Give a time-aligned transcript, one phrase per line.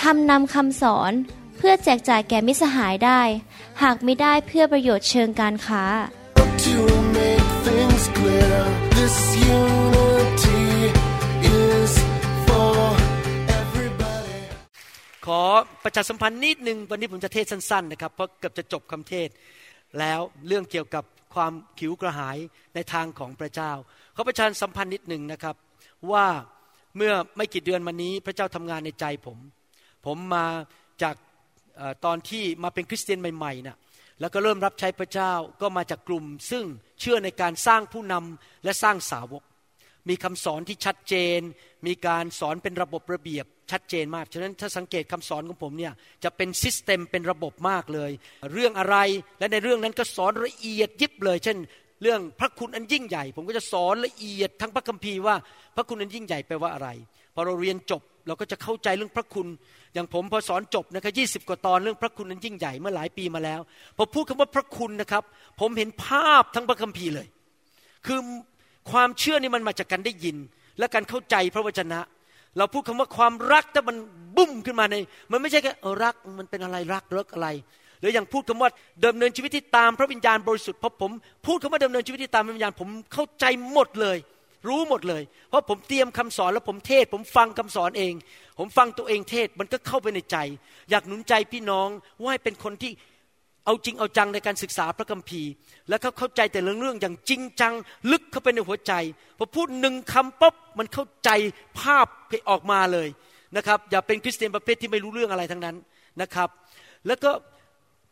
[0.00, 1.12] ทำนำคำสอน
[1.56, 3.20] เพื่อแจกจ่ายแก่มิสหายได้
[3.82, 5.84] หากไม่ได้เพื่อประโยชน์เชิงการค้า
[6.66, 6.78] To
[7.18, 8.58] make things clear,
[8.98, 9.16] this
[9.58, 10.64] unity
[11.62, 11.92] is
[12.46, 12.76] for
[13.60, 14.40] everybody.
[15.26, 15.42] ขอ
[15.84, 19.28] ประชาสัมพันธ์นิดนึงวันนี้ผมจะเทศสั้นๆนะครับเพราะเกือบจะจบคำเทศ
[19.98, 22.38] แล้วเรื่องเกี่ยวกับความขิวกระหาย
[22.74, 23.72] ในทางของพระเจ้า
[24.14, 25.56] ขอประชาสัมพันธ์นิดหนึ่งนะครับ
[26.12, 26.26] ว่า
[26.96, 29.38] เมื่อไม่กี่เดือนมานี้พระเจ้าทำงานในใจผม
[30.06, 30.46] ผมมา
[31.02, 31.16] จาก
[32.04, 33.76] ตอนที่มาเป็นคริสเตียนใหม่ๆนะ
[34.20, 36.64] แล้วก็เริ่มรับใช้พระเจ้าก็มาจากกลุ่ม ซึ่ง
[37.00, 39.42] เชื่อในการสร้างผู้นำและสร้างสาวก
[40.08, 41.40] มีคำสอนที่ชัดเจน
[41.86, 45.92] มีการสอนเป็นระบบระเบียบชัดเจนมาก ฉะนั้นถ้าสังเกตคำสอนของผมเนี่ย
[46.24, 48.10] จะเป็นซิสเต็มเป็นระบบมากเลย
[48.52, 48.96] เรื่องอะไร
[49.38, 51.58] และในเรื่องนั้นก็สอนละเอียดยิบเลย เช่น
[52.02, 55.36] เรื่องพระคุณอันยิ่งใหญ่ ผมก็จะสอนละเอียดทั้งพระคัมภีร์ว่า
[55.76, 56.88] พระคุณอันยิ่งใหญ่แปลว่าอะไร
[57.34, 59.46] พอเราเรียนจบ เราก็จะเข้าใจเรื่องพระคุณ
[59.94, 63.60] อย่างผมพอสอนจบนะครับยีกว่าตอนเรื่องพระคุณอันยิ่งใหญ่เมื่อหลายปีมาแล้ว
[63.96, 65.22] พอพูดคำว่าพระคุณนะครับ
[65.60, 67.26] ผมเห็นภาพทั้งพระคัมภีร์เลย
[68.06, 68.18] คือ
[68.90, 70.36] ความเชื่อนี่มันมาจากการได้ยิน
[70.78, 71.98] และการเข้าใจพระวจนะ
[72.58, 73.96] เราพูดคำว่าความรักแต่มัน
[74.36, 74.96] บุ้มขึ้นมาใน
[75.32, 77.48] มันไม่ใช่แค่รักมันเป็นอะไรรักเลิกอะไร
[78.00, 78.70] หรืออย่างพูดคำว่า
[79.06, 81.10] ดำเนินชีวิตที่ตามพระวิญญาณบริสุทธิ์พราะผม
[81.46, 84.18] พูดคำว่าดำเนินชีวิตที่ตามพระวิญญาณผมเข้าใจหมดเลย
[84.68, 88.14] รู้หมดเลย เพราะผมเตรียมคำสอนแล้วผมเทศ ผมฟังคำสอนเอง
[88.58, 90.36] ผมฟังตัวเองเทศมันก็เข้าไปในใจ
[90.90, 91.88] อยากหนุนใจพี่น้อง
[92.20, 92.92] ว่าให้เป็นคนที่
[93.64, 95.50] เอาจริงเอาจังในการศึกษาพระคัมภีร์
[95.88, 97.72] แล้วเขาเข้าใจแต่เรื่องเรื่องอย่างจริงจัง
[98.10, 98.92] ลึกเข้าไปในหัวใจ
[99.38, 101.30] พอพูดหนึ่งคำปุ๊บมันเข้าใจ
[101.80, 102.06] ภาพ
[102.50, 103.08] ออกมาเลย
[103.56, 105.76] นะครับ อย่าเป็นคริสเตียนประเภทที่ไม่รู้เรื่องอะไรทั้งนั้น
[106.22, 106.48] นะครับ
[107.06, 107.30] แล้วก็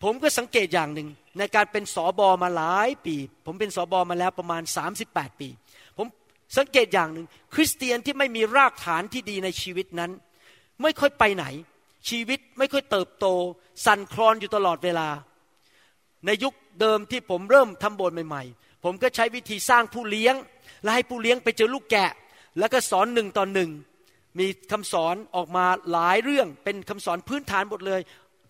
[0.02, 1.08] ผมก็สังเกตอย่างหนึ่ง
[1.38, 4.62] ในการเป็นสอบอมาหลายปี ผมเป็นสอบอมาแล้วประมาณ
[5.00, 5.48] 38 ปี
[6.56, 10.10] สังเกตอย่างหนึ่งคริสเตียนที่ไม่มีรากฐานที่ดีในชีวิตนั้น
[10.82, 11.44] ไม่ค่อยไปไหน
[12.08, 13.26] ชีวิตไม่ค่อยเติบโต
[13.86, 15.08] สั่นคลอนอยู่ตลอดเวลา
[16.26, 20.34] ในยุคเดิมที่ผมเริ่มทำโบสถ์ใหม่ๆ ผมก็ใช้วิธีสร้างผู้เลี้ยง
[20.82, 22.10] และให้ผู้เลี้ยงไปเจอลูกแกะ
[22.58, 23.70] แล้วก็สอนหนึ่งต่อหนึ่ง
[24.38, 28.00] มีคำสอนออกมาหลายเรื่องเป็นคำสอนพื้นฐานหมดเลย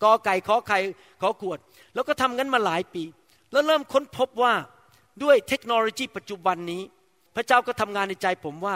[0.03, 0.79] กอไก่ขอไข่
[1.21, 1.59] ขอขวด
[1.93, 3.03] แล้วก็ทำงั้นมาหลายปี
[3.51, 4.53] แล้วเริ่มค้นพบว่า
[5.23, 6.81] ด้วยเทคโนโลยีปัจจุบันนี้
[7.35, 8.75] พระเจ้าก็ทำงานในใจผมว่า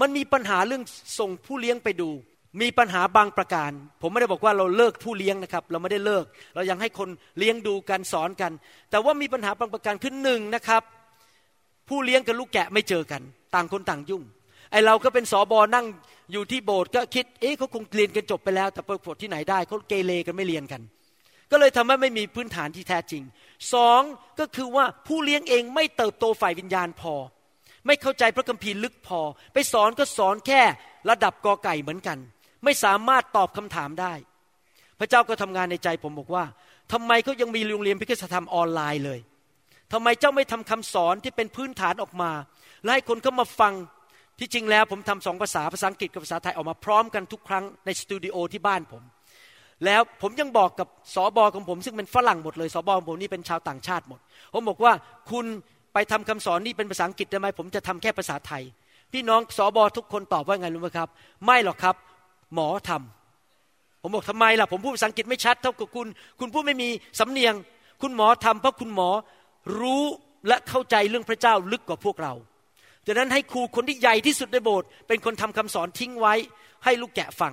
[0.00, 0.82] มันมีปัญหาเรื่อง
[1.18, 2.10] ส่งผู้เลี้ยงไปดู
[2.62, 3.70] มีปัญหาบางประการ
[4.02, 8.52] ผมไม่ได้บอกว่าเราเลิกผู้เลี้ยงนะครับ เราไม่ได้เลิก เรายังให้คนเลี้ยงดูกันสอนกัน
[8.90, 10.82] แต่ว่ามีปัญหาบางประการคือหนึ่งนะครับ
[11.88, 13.22] ผู้เลี้ยงกับลูกแกะไม่เจอกัน
[13.54, 14.22] ต่างคนต่างยุ่ง
[14.70, 15.86] ไอเราก็เป็นสอบอนั่ง
[16.32, 20.82] อยู่ที่โบสถ์ก็คิด เอ๊ะเขาคงเรียนกันจบไปแล้ว แต่ปรากฏที่ไหนได้เขาเกเรกันไม่เรียนกัน
[21.50, 23.22] ก็เลยทำให้ไม่มีพื้นฐานที่แท้จริง
[23.74, 24.00] สอง
[24.40, 27.14] ก็คือว่าผู้เลี้ยงเองไม่เติบโตฝ่ายวิญญาณพอ
[27.86, 29.20] ไม่เข้าใจพระคัมภีร์ลึกพอ
[29.52, 30.62] ไปสอนก็สอนแค่
[31.10, 32.18] ระดับกอไก่เหมือนกัน
[32.64, 34.12] ไม่สามารถตอบคำถามได้
[35.00, 36.44] พระเจ้าก็ทำงานในใจผมบอกว่า
[36.92, 39.20] ทำไมเขายังมีโรงเรียนพิคสธรรมออนไลน์เลย
[39.92, 42.30] ทำไมเจ้าไม่ทำคำสอนที่เป็นพื้นฐานออกมา
[42.82, 43.72] และให้คนเข้ามาฟัง
[44.38, 49.02] ที่จริงแล้วผมทำสองภาษาภาษาอังกฤษกับภาษาไทยออกมาพร้อมกันทุกครั้งในสตูดิโอที่บ้านผม
[49.84, 54.20] แล้วผมยังบอกกับสอบอของผมซึ่งเป็นฝรั่งหมดเลยสอบอของผมนี่เป็นชาวต่างชาติหมด
[54.52, 54.92] ผมบอกว่า
[55.30, 55.46] คุณ
[55.94, 58.62] ไปทำคำสอนนี่เป็นภาษาอังกฤษได้ไหมผมจะทำแค่ภาษาไทย
[59.12, 61.08] พี่น้องสอบอทุกคนตอบว่าไงรู้ไหมครับ
[61.44, 61.96] ไม่หรอกครับ
[62.54, 66.06] หมอทำผมบอกทำไมล่ะ ผมพูดภาษาอังกฤษไม่ชัดเท่ากับคุณ
[66.40, 66.88] คุณพูดไม่มี
[67.20, 67.54] สำเนียง
[68.02, 69.08] คุณหมอทำเพราะคุณหมอ
[69.80, 70.02] รู้
[70.48, 72.32] และเข้าใจเรื่องพระเจ้าลึกกว่าพวกเรา
[73.06, 76.34] ดังนั้นให้ครูคนที่ใหญ่ที่สุดในโบสถ์เป็นคนทำคำสอนทิ้งไว้
[76.84, 77.52] ให้ลูกแกะฟัง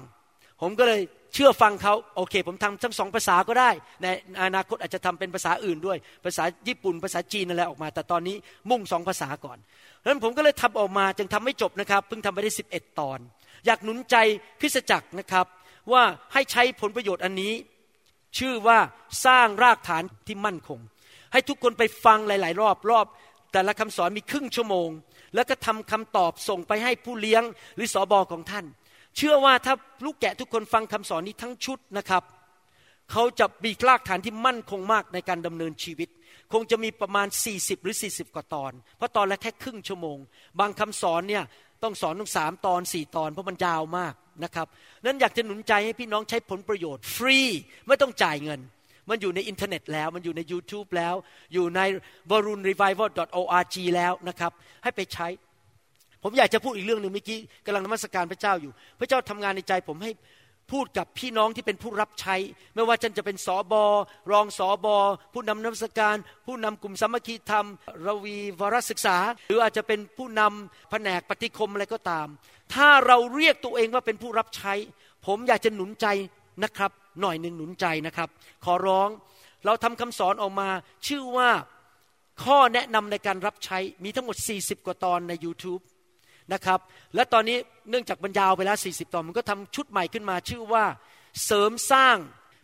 [0.62, 1.02] ผมก็เลย
[1.34, 3.70] เชื่อฟังเขาโอเค ผมทำทั้งสองภาษาก็ได้
[4.02, 4.06] ใน
[4.44, 8.36] อนาคตอาจจะทำเป็นภาษาอื่นด้วย ภาษาญี่ปุ่น ภาษาจีนอะไรออกมา แต่ตอนนี้
[8.70, 9.58] มุ่งสองภาษาก่อน
[10.02, 13.20] ดังนั้นผมก็เลยทำออกมาจึงทำไม่จบนะครับ เพิ่งทำไปได้สิบเอ็ดตอน
[13.66, 14.16] อยากหนุนใจ
[14.60, 15.46] คริสจักรนะครับ
[15.92, 17.54] ว่าให้ใช้ผลประโยชน์อันนี้
[18.38, 18.80] ชื่อว่า
[19.26, 20.80] สร้างรากฐานที่มั่นคง
[21.32, 23.06] ให้ทุกคนไปฟังหลาย ๆ รอบรอบ
[23.54, 24.90] แต่ละคำสอนมีครึ่งชั่วโมง
[25.36, 27.44] แล้วก็ทำคำตอบส่งไปให้ผู้เลี้ยง
[27.76, 28.66] หรือสอบอของท่าน
[29.18, 29.74] เชื่อว่าถ้า
[30.06, 32.24] ลูกแกะทุกคนฟังคำสอนนี้ทั้งชุดนะครับ
[33.12, 36.10] เขาจะมีรากฐานที่มั่นคงมากในการดำเนินชีวิต
[36.54, 40.18] คงจะมีประมาณ 40 หรือ 40 กว่าตอน เพราะตอนละแค่ครึ่งชั่วโมง
[40.60, 41.44] บางคำสอนเนี่ย
[41.84, 44.14] ต้องสอนต้องสามตอนสี่ตอนเพราะมันยาวมาก
[44.44, 44.68] นะครับ
[45.06, 47.40] นั้นอยากจะหนุนใจให้พี่น้องใช้ผลประโยชน์ฟรี
[47.88, 48.60] ไม่ต้องจ่ายเงิน
[49.10, 51.16] มันอยู่ในอินเทอร์เน็ตแล้ว มันอยู่ใน YouTube แล้ว
[51.54, 51.82] อยู่ใน
[52.32, 53.10] v a r u n revival
[53.40, 54.52] org แล้วนะครับ
[54.84, 55.28] ให้ไปใช้
[56.24, 60.12] ผมอยากจะพูดอีกเรื่องหนึ่งเมื่อกี้กำลังนมัสการพระเจ้าอยู่ พระเจ้าทำงานในใจผมให้
[60.72, 62.36] พูดกับพี่น้องที่เป็นผู้รับใช้
[62.76, 63.84] ไม่ว่าจะเป็นสอบอ
[64.32, 64.98] รองสอบอ
[65.34, 66.16] ผู้นำนมัสการ
[66.48, 67.66] ผู้นำกลุ่มสามัคคีธรรม
[68.06, 72.28] ระวีวรศึกษา หรืออาจจะเป็นผู้นำแผนกปฏิคมอะไรก็ตาม
[72.74, 74.74] ถ้าเราเรียกตัวเองว่าเป็นผู้รับใช้
[75.26, 76.08] ผมอยากจะหนุนใจ
[76.64, 76.92] นะครับ
[77.22, 78.30] หน่อยหนึ่งหนุนใจนะครับ
[78.66, 79.10] ขอร้อง
[79.66, 80.70] เราทำคำสอนออกมา
[81.08, 81.50] ชื่อว่า
[82.44, 85.82] ข้อแนะนำในการรับใช้มีทั้งหมด 40 กว่าตอนใน YouTube
[86.54, 86.80] นะครับ
[87.16, 87.58] และตอนนี้
[87.90, 90.86] เนื่องจากบรรยาวไปแล้ว 40 ตอนมันก็ทำชุดใหม่ขึ้นมาชื่อว่า
[91.46, 92.18] เสริมสร้าง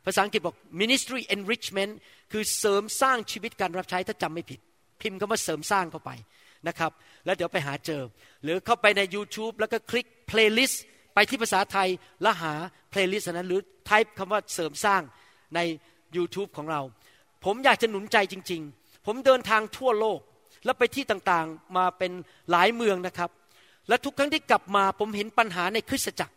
[0.06, 1.94] ภาษาอังกฤษบอก ministry enrichment
[2.32, 4.60] คือเสริมสร้างชีวิตการรับใช้ถ้าจำไม่ผิด
[5.02, 6.12] พิมพ์คำว่าเสริมสร้างเข้าไป
[6.68, 6.92] นะครับ
[7.26, 8.02] แล้วเดี๋ยวไปหาเจอ
[8.44, 10.78] หรือเข้าไปใน YouTube แล้วก็คลิก playlist
[11.14, 11.90] ไปที่ภาษาไทย
[12.22, 12.54] แล้วหา
[12.94, 15.02] playlist นั้นหรือ type คำว่าเสริมสร้าง
[15.56, 15.60] ใน
[16.16, 16.82] YouTube ของเรา
[17.46, 20.20] ผมอยากจะหนุนใจจริง ๆ ผมเดินทางทั่วโลก
[20.66, 22.12] แล้วไปที่ต่างๆมาเป็น
[22.52, 23.30] หลายเมืองนะครับ
[23.90, 26.34] และทุกครั้งที่กลับมาผมเห็นปัญหาในคริสตจักร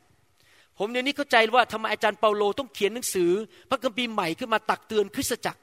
[0.79, 3.31] ผมเดี๋ยวนี้เข้าใจว่าทำไมอาจารย์เปาโลต้องเขียนหนังสือ
[3.71, 5.61] พระคัมภีร์ใหม่ขึ้นมาตักเตือนคริสตจักร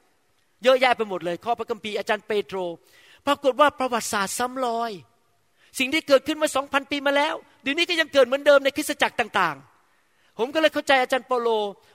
[0.62, 2.58] เยอะแยะไปหมดเลย ข้อพระคัมภีร์อาจารย์เปโตร
[3.26, 4.92] ปรากฏว่าประวัติศาสตร์ซ้ำรอย
[5.78, 9.77] สิ่งที่เกิดขึ้นมาสองพันปีมาแล้วเดี๋ยวนี้ก็ยังเกิดเหมือนเดิมในคริสตจักรต่างๆ
[10.38, 11.48] ผมก็เลยเข้าใจอาจารย์เปาโล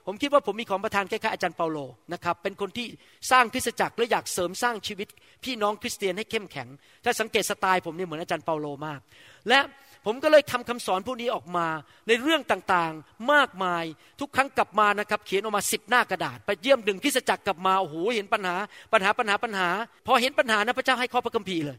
[0.06, 1.78] ผมคิดว่าผมมีของประทานคล้ายๆอาจารย์เปาโล
[2.12, 2.86] นะครับ เป็นคนที่
[3.30, 5.08] สร้างคริสตจักรและอยากเสริมสร้างชีวิต
[5.44, 6.68] พี่น้องคริสเตียนให้เข้มแข็ง
[7.04, 9.00] ถ้าสังเกตสไตล์ผมนี่เหมือนอาจารย์เปาโลมาก
[9.48, 9.60] และ
[10.06, 11.66] ผมก็เลยทำคำสอนพวกนี้ออกมา
[12.08, 13.84] ในเรื่องต่างๆมากมาย
[14.20, 18.56] ทุกครั้งกลับมานะครับ เขียนออกมาสิบหน้ากระดาษ ไปเยี่ยมดึงคริสตจักรกลับมาโอ้โหเห็นปัญหา
[18.92, 19.68] ปัญหาปัญหาปัญหา
[20.06, 21.78] พอเห็นปัญหานะพระเจ้าให้ข้อพระคัมภีร์เลย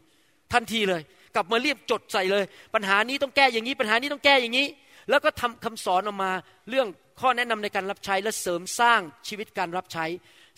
[0.54, 1.02] ทันทีเลย
[1.36, 4.68] กลับมาเรียบจดใส่เลย ปัญหานี้ต้องแก้อย่างนี้ปัญหานี้ต้องแก้อย่างนี้
[5.10, 6.32] แล้วก็ทำคำสอนออกมา
[6.70, 6.88] เรื่อง
[7.20, 10.06] ข้อแนะนำในการรับใช้และเสริมสร้างชีวิตการรับใช้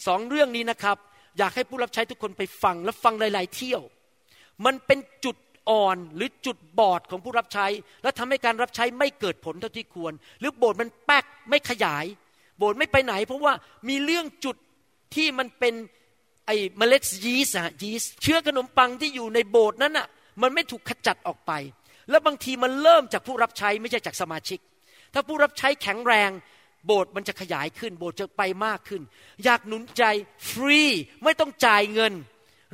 [0.07, 0.97] สองเรื่องนี้นะครับ
[1.38, 3.81] อยากให้ผู้รับใช้ทุกคนไปฟังและฟังหลาย ๆ เที่ยว
[4.65, 5.38] มันเป็นจุด
[5.69, 7.67] อ่อนหรือจุดบอดของผู้รับใช้
[8.03, 12.05] แล้วทำให้การรับใช้ไม่เกิดผลเท่าที่ควร หรือโบสถ์มันแป๊กไม่ขยาย
[12.57, 13.53] โบสถ์ไม่ไปไหน เพราะว่า
[13.89, 14.55] มีเรื่องจุด
[15.15, 15.73] ที่มันเป็น
[16.45, 20.07] ไอ้เมล็ดยีสต์อะยีสต์เชื้อขนมปังที่อยู่ในโบสถ์นั้นอะ
[20.41, 21.51] มันไม่ถูกขจัดออกไป
[22.09, 24.59] แล้วบางทีมันเริ่มจากผู้รับใช้ไม่ใช่จากสมาชิก
[25.13, 26.31] ถ้าผู้รับใช้แข็งแรง
[26.86, 29.01] โบสถ์มันจะขยายขึ้น โบสถ์จะไปมากขึ้น
[29.44, 30.04] อยากหนุนใจ
[30.50, 30.81] ฟรี
[31.24, 32.13] ไม่ต้องจ่ายเงิน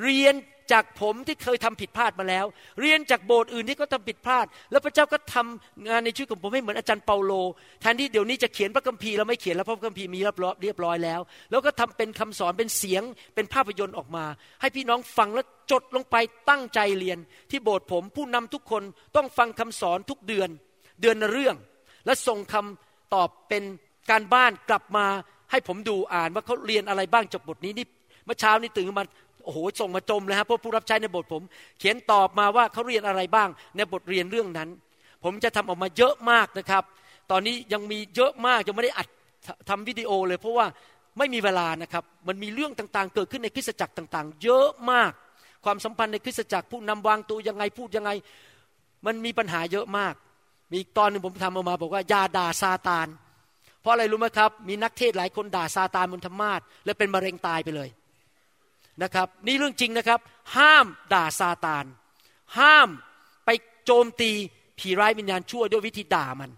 [0.03, 0.35] เรียน
[0.71, 2.45] จากผมที่เคยทำผิดพลาดมาแล้ว
[2.81, 7.33] เรียนจากโบสถ์อื่นที่เขาทาผิดพลาด แล้วพระเจ้าก็ทำงานในชีวิตของผมให้เหมือนอาจารย์เปาโล
[7.81, 11.19] แทนที่เดี๋ยวนี้จะเขียนพระคัมภีร์แล้วไม่เขียนแล้วพระคัมภีร์มีเรียบร้อยเรียบร้อยแล้ว
[11.49, 13.03] แล้วก็ทำเป็นคำสอนเป็นเสียง
[13.35, 14.25] เป็นภาพยนตร์ออกมา
[14.61, 16.15] ให้พี่น้องฟังแล้วจดลงไป
[16.49, 17.17] ตั้งใจเรียน
[17.51, 18.83] ที่โบสถ์ผมผู้นำทุกคน
[19.15, 20.49] ต้องฟังคำสอนทุกเดือน
[21.01, 21.55] เดือนเรื่อง
[22.05, 23.63] และส่งคำตอบเป็น
[24.09, 25.05] การบ้านกลับมา
[25.51, 27.85] ให้ผมดูอ่านว่าเขาเรียนอะไรบ้างจากบทนี้นี่
[28.25, 29.05] เมื่อเช้านี้ตื่นมา
[29.43, 31.43] โอ้โหส่งมาจมเลยครับเพราะผู้รับใช้ในบทผม
[31.79, 34.69] เขียนตอบมาว่าเขาเรียนอะไรบ้างในบทเรียนเรื่องนั้น
[35.23, 36.83] ผมจะทำออกมาเยอะมากนะครับ
[37.31, 39.07] ตอนนี้ยังมีเยอะมากยังไม่ได้อัด
[39.69, 40.65] ทำวิดีโอเลย เพราะว่า
[41.17, 45.11] ไม่มีเวลานะครับมันมีเรื่องต่างๆ เกิดขึ้นในคริสตจักรต่าง ๆ เยอะมาก
[45.65, 48.11] ความสัมพันธ์ในคริสตจักรผู้นำวางตัวยังไงพูดยังไง
[49.05, 50.13] มันมีปัญหาเยอะมาก
[50.73, 53.07] มีตอนหนึ่งผมทำออกมาบอกว่ายาด่าซาตาน
[53.81, 57.89] เพราะอะไรรู้ไหมครับ มีนักเทศหลายคนด่าซาตานบนธรรมาทและเป็นมะเร็งตายไปเลย
[59.01, 60.19] นะครับนี่เรื่องจริงนะครับ
[60.57, 61.85] ห้ามด่าซาตาน
[62.59, 62.89] ห้าม
[63.45, 63.49] ไป
[63.85, 64.31] โจมตี
[64.79, 66.51] ผีร้ายวิญญาณชั่วด้วยวิธีด่ามัน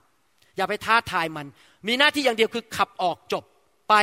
[0.55, 1.47] อย่าไปท้าทายมัน
[1.87, 3.43] มีหน้าที่อย่างเดียวคือขับออกจบ
[3.89, 3.93] ไป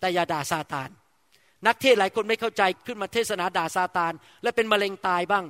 [0.00, 0.88] แต่อย่าด่าซาตาน
[1.66, 4.12] นักเทศหลายคนไม่เข้าใจขึ้นมาเทศนาด่าซาตาน
[4.42, 5.44] และเป็นมะเร็งตายบ้าง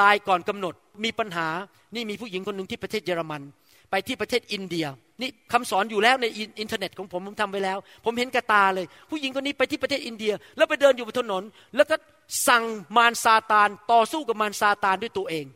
[0.00, 1.48] ตายก่อนกำหนดมีปัญหา
[1.94, 3.42] นี่มีผู้หญิงคนหนึ่งที่ประเทศเยอรมัน
[3.90, 4.86] ไปที่ประเทศอินเดีย
[5.20, 6.26] นี่คำสอนอยู่แล้วใน
[6.60, 11.42] อินเทอร์เน็ตของผมผมทำไว้แล้ว ผมเห็นกระตาเลย ผู้หญิงคนนี้ไปที่ประเทศอินเดีย แล้วไปเดินอยู่บนถนน
[11.76, 11.96] แล้วก็
[12.48, 12.64] สั่ง
[12.96, 15.46] มารซาตานต่อสู้กับมารซาตานด้วยตัวเอง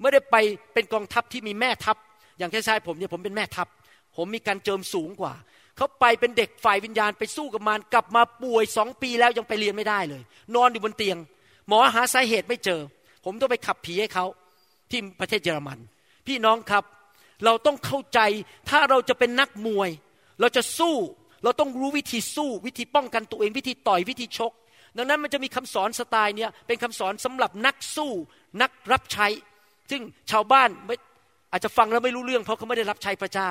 [0.00, 0.36] ไม่ได้ไป
[0.72, 1.96] เป็นกองทัพที่มีแม่ทัพ
[2.38, 3.68] อย่างคล้ายๆผมเนี่ยผมเป็นแม่ทัพ
[4.16, 5.34] ผมมีการเจิมสูงกว่า
[5.76, 10.22] เขาไปเป็นเด็กฝ่ายวิญญาณไปสู้กับมารกลับมาป่วยสองปีแล้วยังไปเรียนไม่ได้เลย
[10.54, 11.18] นอนอยู่บนเตียง
[11.68, 12.80] หมอหาสาเหตุไม่เจอ
[13.24, 14.26] ผมต้องไปขับผีให้เขา
[14.90, 15.78] ที่ประเทศเยอรมัน
[16.26, 16.84] พี่น้องครับ
[17.44, 18.20] เราต้องเข้าใจ
[18.70, 19.90] ถ้าเราจะเป็นนักมวย
[20.40, 20.96] เราจะสู้
[21.44, 24.52] เราต้องรู้วิธีสู้ วิธีป้องกันตัวเองวิธีต่อยวิธีชก
[24.96, 28.12] ดังนั้นมันจะมีคำสอนสไตล์เนี้ยเป็นคำสอนสำหรับนักสู้
[28.62, 29.26] นักรับใช้
[29.90, 30.96] ซึ่งชาวบ้านไม่
[31.52, 33.50] อาจจะฟังแล้วไม่รู้เรื่อง เพราะเขาไม่ได้รับใช้พระเจ้า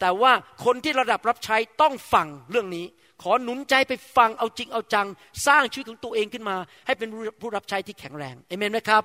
[0.00, 0.32] แต่ว่า
[0.64, 2.86] คนที่ระดับรับใช้ต้องฟังเรื่องนี้
[3.22, 5.06] ขอหนุนใจไปฟังเอาจริงเอาจัง
[5.46, 7.08] สร้างชีวิตของตัวเองขึ้นมา ให้เป็น
[7.40, 9.02] ผู้รับใช้ที่แข็งแรงเอเมนไหมครับ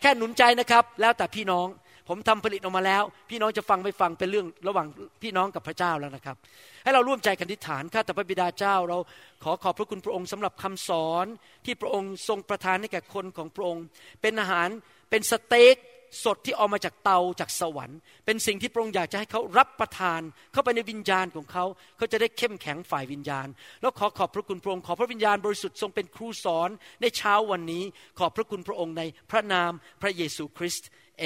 [0.00, 1.66] แค่หนุนใจนะครับ แล้วแต่พี่น้อง
[2.08, 4.86] ผมทำผลิตออกมาแล้ว พี่น้องจะฟังไม่ฟังเป็นเรื่องระหว่าง
[5.22, 6.36] พี่น้องกับพระเจ้าแล้วนะครับ
[6.84, 8.98] ให้เราร่วมใจกันอธิฐานข้าแต่พระบิดาเจ้า เรา
[9.44, 11.26] ขอขอบพระคุณพระองค์สำหรับคำสอน
[11.64, 13.84] ที่พระองค์ทรงประทานให้แก่คนของพระองค์
[14.22, 14.68] เป็นอาหาร
[15.10, 15.76] เป็นสเต็ก
[16.24, 20.20] สดที่ออกมาจากเตาจากสวรรค์ เป็นสิ่งที่พระองค์อยากจะให้เขารับประทาน
[20.52, 21.64] เข้าไปในวิญญาณของเขา
[21.96, 23.48] เขาจะได้เข้มแข็งฝ่ายวิญญาณ
[23.80, 26.70] แล้วขอขอบพระคุณพระองค์ขอพระวิญญาณบริสุทธิ์ทรงเป็นครูสอน
[27.02, 27.84] ในเช้าวันนี้
[28.18, 29.72] ขอบพระคุณพระองค์ในพระนาม
[30.02, 30.88] พระเยซูคริสต์
[31.18, 31.24] เอ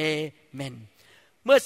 [0.55, 0.75] เมน
[1.45, 1.59] เมื่อ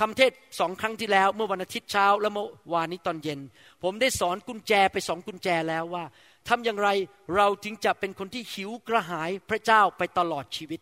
[0.00, 3.40] คำเทศสองครั้งที่แล้วเมื่อวันอาทิตย์เช้า และเมื่อวานนี้ตอนเย็น
[3.82, 6.04] ผมได้สอนกุญแจไปสองกุญแจแล้วว่า
[6.48, 6.88] ทำอย่างไร
[7.36, 10.80] เราจึงจะเป็นคนที่หิวกระหายพระเจ้าไปตลอดชีวิต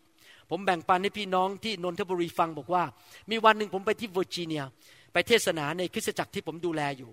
[0.49, 2.83] ผมแบ่งปันให้พี่น้องที่นนทบุรีฟังบอกว่า
[3.29, 4.63] มีวันหนึ่งผมไปที่เวอร์จิเนีย
[5.13, 7.11] ไปเทศนาในคริสตจักรที่ผมดูแลอยู่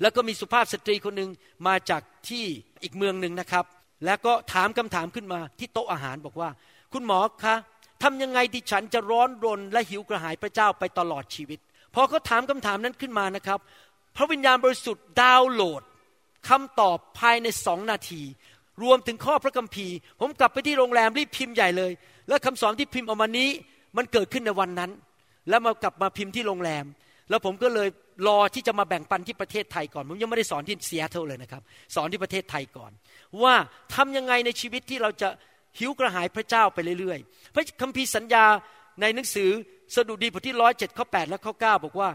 [0.00, 1.30] แล้วก็มีสุภาพสตรีคนหนึ่ง
[1.66, 2.44] มาจากที่
[2.82, 3.64] อีกเมืองหนึ่งนะครับ
[4.04, 6.50] แล้วก็ถามคำถามขึ้นมาที่โต๊ะอาหารบอกว่า
[6.92, 7.56] คุณหมอคะ
[8.02, 11.58] ทำยังไงดิฉันจะร้อนรนและหิวกระหายพระเจ้าไปตลอดชีวิต
[11.94, 13.58] พอเขาถามคำถามนั้นขึ้นมานะครับ
[14.16, 15.82] พระวิญญาณบริสุทธิ์ดาวน์โหลด
[16.48, 18.22] คำตอบภายในสองนาที
[18.82, 21.92] รวมถึงข้อพระคัมภีร์ ผมกลับไปที่โรงแรมรีบพิมพ์ใหญ่เลย
[22.28, 23.48] แล้วคำสอนที่พิมพ์ออกมานี้
[23.96, 24.90] มันเกิดขึ้นในวันนั้น
[25.48, 26.84] แล้วมากลับมาพิมพ์ที่โรงแรม
[27.30, 27.88] แล้วผมก็เลย
[28.26, 31.62] รอที่จะมาแบ่งปันที่ประเทศไทยก่อน ผมยังไม่ได้สอนที่เซียเท่าเลยนะครับ
[31.94, 32.92] สอนที่ประเทศไทยก่อน
[33.42, 33.54] ว่า
[33.94, 35.28] ทำยังไงในชีวิตที่เราจะ
[35.78, 38.44] หิวกระหายพระเจ้าไปเรื่อยๆ พระคัมภีร์สัญญา
[39.00, 39.50] ในหนังสือ
[39.94, 42.10] สดุดีบทที่ร้อยเจ็ดข้อแปดและข้อเก้าบอกว่า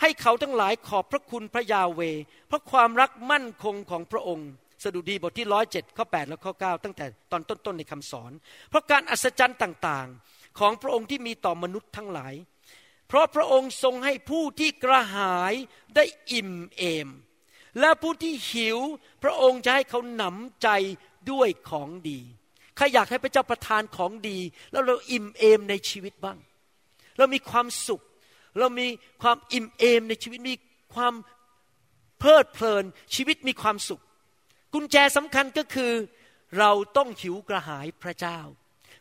[0.00, 2.00] ให้เขาทั้งหลายขอบพระคุณพระยาเว
[2.48, 4.48] เพราะความรักมั่นคงของพระองค์
[4.84, 8.32] สดุดีบทที่ร้อยเจ็ดข้อแปดและข้อเก้าตั้งแต่ตอนต้นๆในคำสอน
[8.70, 12.34] เพราะการอัศจรรย์ต่างๆ ของพระองค์ที่มีต่อมนุษย์ทั้งหลาย
[13.08, 15.54] เพราะพระองค์ทรงให้ผู้ที่กระหาย
[15.94, 17.08] ได้อิ่มเอม
[17.80, 18.78] และผู้ที่หิว
[19.22, 20.68] พระองค์จะให้เขาหนำใจ
[21.30, 22.20] ด้วยของดี
[22.78, 24.38] ใครอยากให้พระเจ้าประทานของดี
[24.72, 26.38] แล้วเราอิ่มเอมในชีวิตบ้าง
[27.18, 28.02] เรามีความสุข
[28.58, 28.86] เรามี
[29.22, 30.54] ความอิ่มเอมในชีวิตมี
[30.94, 31.14] ความ
[32.18, 34.02] เพลิดเพลินชีวิตมีความสุข
[34.74, 35.92] กุญแจสำคัญก็คือ
[36.58, 38.38] เราต้องหิวกระหายพระเจ้า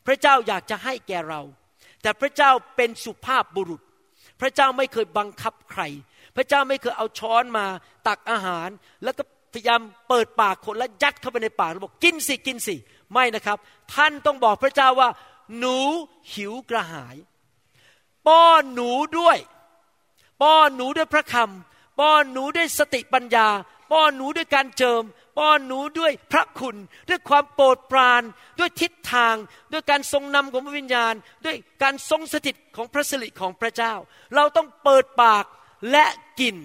[0.08, 1.42] พระเจ้าอยากจะให้แก่เรา
[2.02, 3.82] แต่พระเจ้าเป็นสุภาพบุรุษ
[4.42, 5.82] พระเจ้าไม่เคยบังคับใคร
[6.36, 7.66] พระเจ้าไม่เคยเอาช้อนมา
[8.08, 8.70] ตักอาหาร
[9.04, 12.76] แล้วก็พยายามเปิดปากคนแล้วยัดเข้าไปในปากแล้วบอกกินสิกินสิ
[13.14, 13.58] ไม่นะครับ
[13.94, 15.10] ท่านต้องบอกพระเจ้าว่า
[15.58, 15.78] หนู
[16.34, 17.16] หิวกระหาย
[18.28, 19.38] ป้อนหนูด้วย
[20.42, 23.48] ป้อนหนูด้วยพระคำป้อนหนูด้วยสติปัญญา
[23.92, 25.04] ป้อนหนูด้วยการเจิม
[25.38, 26.76] ป้อนหนูด้วยพระคุณ
[27.10, 28.22] ด้วยความโปรดปราน
[28.60, 29.36] ด้วยทิศทาง
[29.72, 31.14] ด้วยการทรงนำของพระวิญญาณ
[31.46, 33.94] ด้วยการทรงสถิตของพระสิริของพระเจ้า
[34.36, 35.46] เราต้องเปิดปาก
[35.92, 36.06] และ
[36.40, 36.56] กิน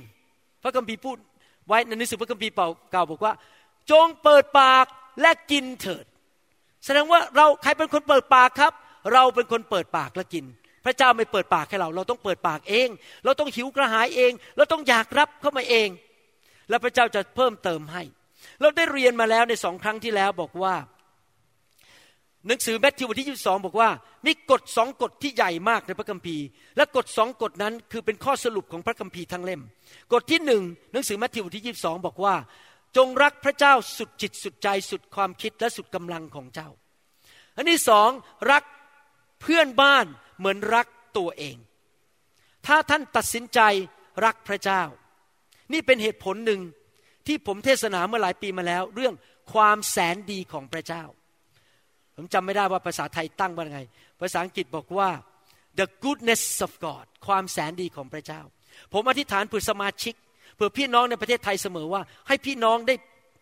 [0.62, 1.18] พระคัมภีร์พูด
[1.66, 2.52] ไว้ในหนังสือพระคัมภีร์
[2.92, 3.34] เก่าบอกว่า
[3.90, 4.86] จงเปิดปาก
[5.20, 6.04] และกินเถิด
[6.84, 8.72] แสดงว่าเราใครเป็นคนเปิดปากครับ
[9.12, 10.44] เราเป็นคนเปิดปากและกิน
[10.84, 12.88] พระเจ้าไม่เปิดปากให้เรา เราต้องเปิดปากเอง
[13.24, 15.88] เราต้องหิวกระหายเอง เราต้องอยากรับเข้ามาเอง
[16.68, 18.02] แล้วพระเจ้าจะเพิ่มเติมให้
[18.60, 20.74] เราได้เรียนมาแล้วในสองครั้งที่แล้วบอกว่า
[22.46, 23.90] หนังสือแมทธิวบทที่22บอกว่า
[24.26, 26.44] มีกฎสองกฎที่ใหญ่มากในพระคัมภีร์
[26.76, 29.60] และกฎสองกฎนั้นคือเป็นข้อสรุปของพระคัมภีร์ทั้งเล่ม
[30.12, 30.62] กฎที่หนึ่ง
[30.92, 32.34] หนังสือแมทธิวบทที่22บอกว่า
[32.96, 36.68] จงรักพระเจ้าสุดจิตสุดใจสุดความคิดและสุดกำลังของเจ้า
[37.56, 38.10] อันที่สอง
[38.52, 38.64] รัก
[39.40, 40.06] เพื่อนบ้าน
[40.38, 40.86] เหมือนรัก
[41.18, 41.56] ตัวเอง
[42.66, 43.60] ถ้าท่านตัดสินใจ
[44.24, 44.82] รักพระเจ้า
[45.72, 46.60] นี่เป็นเหตุผลหนึ่ง
[47.26, 49.14] ที่ผมเทศนาเมื่อหลายปีมาแล้ว เรื่อง
[49.52, 51.04] ความแสนดีของพระเจ้า
[52.16, 53.80] ผมจำไม่ได้ว่าภาษาไทยตั้งว่าไง
[54.20, 55.10] ภาษาอังกฤษบอกว่า
[55.78, 58.40] the goodness of God ความแสนดีของพระเจ้า
[58.92, 60.14] ผมอธิษฐานเพื่อสมาชิก
[60.56, 62.94] เพื่อพี่น้องในประเทศไทยเสมอว่า ให้พี่น้องได้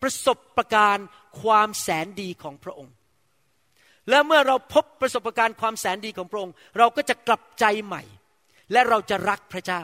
[0.02, 0.96] ประสบประการ
[1.42, 2.94] ความแสนดีของพระองค์
[4.10, 8.02] และเมื่อเราพบประสบการณ์ความแสนดีของพระองค์ เราก็จะกลับใจใหม่
[8.72, 9.82] และเราจะรักพระเจ้า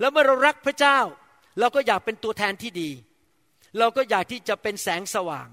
[0.00, 0.98] แล้วเมื่อเรารักพระเจ้า
[1.60, 2.90] เราก็อยากเป็นตัวแทนที่ดี
[3.78, 5.48] เราก็อยากที่จะเป็นแสงสว่าง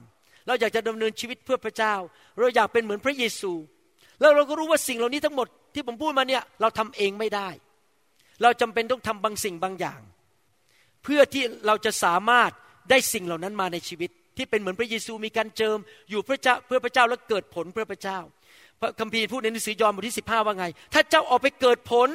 [0.48, 1.96] เราอยากจะดำเนินชีวิตเพื่อพระเจ้า
[2.40, 3.52] เราอยากเป็นเหมือนพระเยซู
[4.20, 7.50] แล้วเราก็รู้ว่าสิ่งเหล่านี้ทั้งหมดที่ผมพูดมาเนี่ยเราทำเองไม่ได้
[8.42, 10.02] เราจำเป็นต้องทำบางสิ่งบางอย่าง
[11.04, 12.52] เพื่อที่เราจะสามารถ
[12.90, 15.78] ได้สิ่งเหล่านั้นมาในชีวิต ที่เป็นเหมือนพระเยซูมีการเจิม
[16.10, 18.20] อยู่พระเจ้าเพื่อพระเจ้าแล้วเกิดผลเพื่อพระเจ้า
[18.80, 22.10] พระคัมภีร์พูดในหนังสือยอห์นบทที่สิบห้าว่าไง ถ้าเจ้าออกไปเกิดผล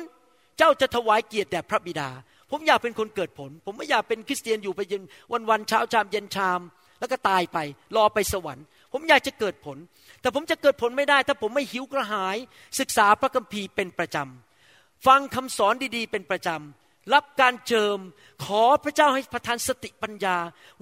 [0.59, 2.09] เจ้าจะถวายเกียรติแด่พระบิดา
[2.51, 5.03] ผมอยากเป็นคนเกิดผล ผมไม่อยากเป็นคริสเตียนอยู่ไปเย็น
[5.33, 6.61] วันวันเช้าชามเย็นชาม
[7.01, 7.59] แล้วก็ตายไป
[7.97, 9.79] รอไปสวรรค์ ผมอยากจะเกิดผล
[10.21, 12.37] แต่ผมจะเกิดผลไม่ได้ ถ้าผมไม่หิวกระหาย
[12.81, 17.99] ศึกษาพระคัมภีร์เป็นประจำฟังคำสอนดีๆ เป็นประจำ รับการเจิม
[18.45, 20.37] ขอพระเจ้าให้ประทานสติปัญญา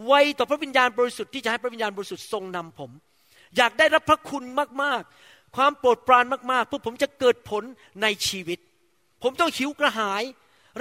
[0.07, 2.91] ไวต่อพระวิญญาณบริสุทธิ์ที่จะให้พระวิญญาณบริสุทธิ์ทรงนำผม
[3.57, 4.45] อยากได้รับพระคุณ
[4.83, 7.63] มากๆ ความโปรดปรานมากๆ เพื่อผมจะเกิดผล
[8.03, 8.59] ในชีวิต
[9.23, 10.23] ผมต้องหิวกระหาย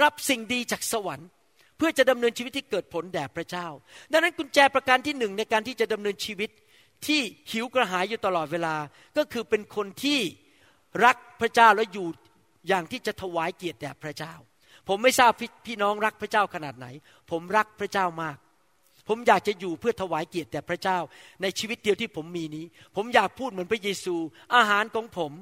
[0.02, 1.28] รับสิ่งดีจากสวรรค์
[1.76, 3.66] เพื่อจะดำเนินชีวิตที่เกิดผลแด่พระเจ้า
[4.12, 6.50] ดังนั้นกุญแจประการที่หนึ่งในการที่จะดำเนินชีวิต
[7.06, 7.20] ที่
[7.52, 8.76] หิวกระหายอยู่ตลอดเวลา
[9.16, 10.20] ก็คือเป็นคนที่
[11.04, 12.06] รักพระเจ้าและอยู่
[12.68, 14.34] อย่างที่จะถวายเกียรติแด่พระเจ้า
[14.88, 16.86] ผมไม่ทราบพี่พี่น้องรักพระเจ้าขนาดไหน
[17.30, 18.36] ผมรักพระเจ้ามาก
[19.08, 20.98] ผมอยากจะอยู่เพื่อถวายเกียรติแด่พระเจ้า
[21.42, 22.64] ในชีวิตเดียวที่ผมมีนี้
[22.96, 24.14] ผมอยากพูดเหมือนพระเยซู
[24.54, 25.32] อาหารของผม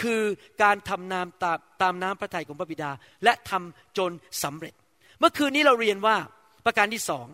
[0.00, 0.22] คือ
[0.62, 2.90] การทำนามตามตามน้ำพระทัยของพระบิดา
[3.24, 4.10] และทำจน
[4.42, 4.74] สำเร็จ
[5.18, 6.16] เมื่อคืนนี้เราเรียนว่า
[6.64, 7.26] ประการที่สอง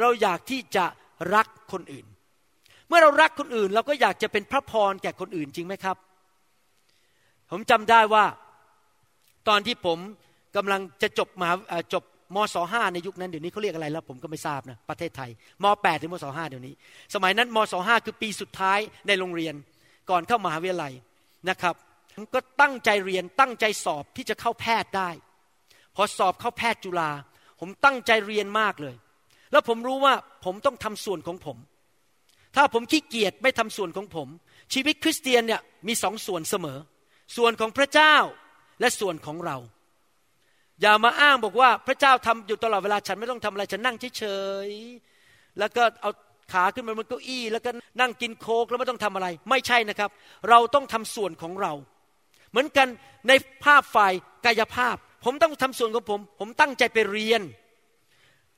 [0.00, 0.84] เราอยากที่จะ
[1.34, 2.06] รักคนอื่น
[2.88, 5.96] เมื่อเรารักคนอื่น เราก็อยากจะเป็นพระพรแก่คนอื่นจริงไหมครับ
[7.50, 8.24] ผมจำได้ว่า
[9.48, 9.98] ตอนที่ผม
[10.56, 11.50] กำลังจะจบมา
[11.92, 12.04] จบ
[12.34, 15.30] มศห้าในยุคนั้นเดี๋ยวนี้เขาเรียกอะไรแล้วผมก็ไม่ทราบนะประเทศไทย
[15.62, 16.74] มแปดถึงมศห้าเดี๋ยวนี้
[17.14, 19.54] สมัยนั้นมศห้าคือปีสุดท้ายในโรงเรียน
[20.10, 20.92] ก่อนเข้ามหาวิทยาลัย
[21.48, 21.74] นะครับ
[22.16, 25.10] ผมก็ตั้งใจเรียนตั้งใจสอบที่จะเข้าแพทย์ได้
[25.96, 27.10] พอสอบเข้าแพทย์จุฬา
[27.60, 28.94] ผมตั้งใจเรียนมากเลย
[29.52, 31.56] แล้วผมรู้ว่าผมต้องทำส่วนของผม
[32.56, 34.28] ถ้าผมขี้เกียจไม่ทำส่วนของผม
[34.74, 36.78] ชีวิตคริสเตียนเนี่ยมีสองส่วนเสมอ
[37.36, 38.16] ส่วนของพระเจ้า
[38.80, 39.56] และส่วนของเรา
[40.82, 44.24] อย่ามาอ้างบอกว่าพระเจ้าทำอยู่ตลอดเวลาฉันไม่ต้องทำอะไรฉันนั่งเฉ
[44.66, 46.10] ยๆแล้วก็เอา
[46.52, 47.70] ขาขึ้นมาบนเก้าอี้ แล้วก็
[48.00, 50.10] นั่งกินโค้กแล้วไม่ต้องทำอะไร ไม่ใช่นะครับ
[50.50, 51.72] เราต้องทำส่วนของเรา
[52.50, 52.88] เหมือนกัน
[53.28, 53.32] ใน
[53.64, 54.12] ภาพฝ่าย
[54.46, 57.42] กายภาพ ผมต้องทำส่วนของผม ผมตั้งใจไปเรียน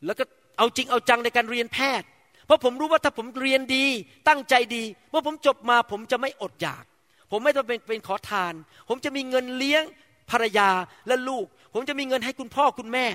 [0.07, 0.25] แล้วก็
[0.59, 2.09] เอาจริงเอาจังในการเรียนแพทย์
[2.47, 3.87] เพราะผมรู้ว่าถ้าผมเรียนดี
[4.29, 6.85] ตั้งใจดีเมื่อผมจบมาผมจะไม่อดอยาก
[7.31, 8.55] ผมไม่ต้องเป็นเป็นขอทาน
[8.89, 9.83] ผมจะมีเงินเลี้ยง
[10.31, 10.71] ภรรยา
[11.07, 13.07] และลูก ผมจะมีเงินให้คุณพ่อคุณแม่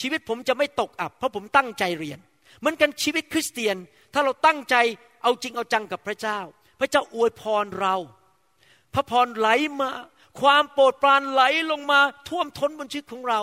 [0.00, 2.18] ชีวิตผมจะไม่ตกอับ เพราะผมตั้งใจเรียน
[2.58, 3.76] เหมือนกันชีวิตคริสเตียน
[4.14, 4.76] ถ้าเราตั้งใจ
[5.22, 6.38] เอาจริงเอาจังกับพระเจ้า
[6.80, 7.96] พระเจ้าอวยพรเรา
[8.94, 9.48] พระพรไหล
[9.80, 9.90] มา
[10.40, 13.40] ความโปรดปรานไหลลงมาท่วมท้นบนชีวิตของเรา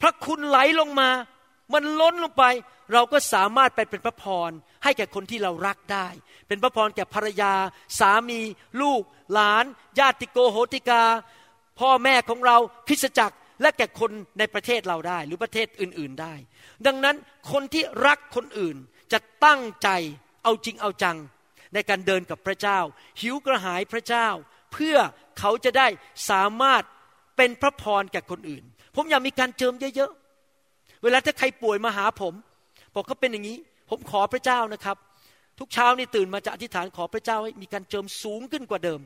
[0.00, 1.10] พระคุณไหลลงมา
[1.72, 2.44] มันล้นลงไป
[2.92, 4.50] เราก็สามารถไปเป็นพระพร
[4.84, 6.06] ให้แก่คนที่เรารักได้
[6.48, 7.52] เป็นพระพรแก่ภรรยา
[7.98, 8.40] สามี
[8.80, 9.64] ลูก หลาน
[9.98, 11.02] ญาติโกโหติกา
[11.80, 12.56] พ่อแม่ของเรา
[12.88, 16.34] คริสตจักรและแก่คนในประเทศเราได้ หรือประเทศอื่นๆได้
[16.86, 17.16] ดังนั้น
[17.52, 18.76] คนที่รักคนอื่น
[19.12, 19.88] จะตั้งใจ
[20.44, 21.16] เอาจริงเอาจัง
[21.74, 22.78] ในการเดินกับพระเจ้า
[23.20, 24.28] หิวกระหายพระเจ้า
[24.72, 24.96] เพื่อ
[25.38, 25.86] เขาจะได้
[26.30, 26.82] สามารถ
[27.36, 28.64] เป็นพระพรแก่คนอื่น
[28.96, 32.34] ผมอยากมีการเจิมเยอะๆ เวลาถ้าใครป่วยมาหาผม
[32.94, 33.58] บอกเขาเป็นอย่างนี้
[33.90, 34.96] ผมขอพระเจ้านะครับ
[35.58, 39.00] ทุกเช้านี่ตื่นมาจะอธิษฐานขอพระเจ้าให้มีการเจิมสูงขึ้นกว่าเดิม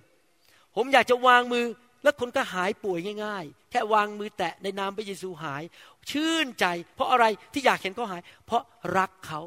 [0.76, 1.64] ผมอยากจะวางมือ
[2.04, 5.62] แล้วคนก็หายป่วยง่ายๆ แค่วางมือแตะในนามพระเยซูหาย
[6.10, 8.62] ชื่นใจ เพราะอะไรที่อยากเห็นเขาหาย เพราะ
[8.96, 9.40] รักเขา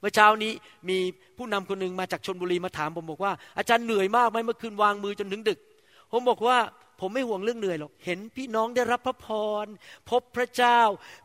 [0.00, 0.52] เมื่อเช้านี้
[0.88, 0.98] มี
[1.38, 5.58] ผู้นำคนหนึ่งมาจากชนบุรีมาถามผมบอกว่า อาจารย์เหนื่อยมากไหมเมื่อคืนวางมือจนถึงดึก
[6.12, 6.58] ผมบอกว่า
[7.00, 9.26] ผมไม่ห่วงเรื่องเหนื่อยหรอก เห็นพี่น้องได้รับพระพ
[9.64, 9.66] ร
[10.10, 10.80] พบพระเจ้า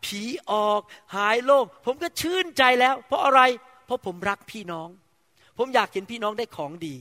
[0.06, 0.22] ผี
[0.52, 0.82] ออก
[1.16, 3.42] หายโรคผมก็ชื่นใจแล้ว เพราะอะไร
[3.86, 4.90] เพราะผมรักพี่น้อง
[5.58, 6.96] ผมอยากเห็นพี่น้องได้ของดี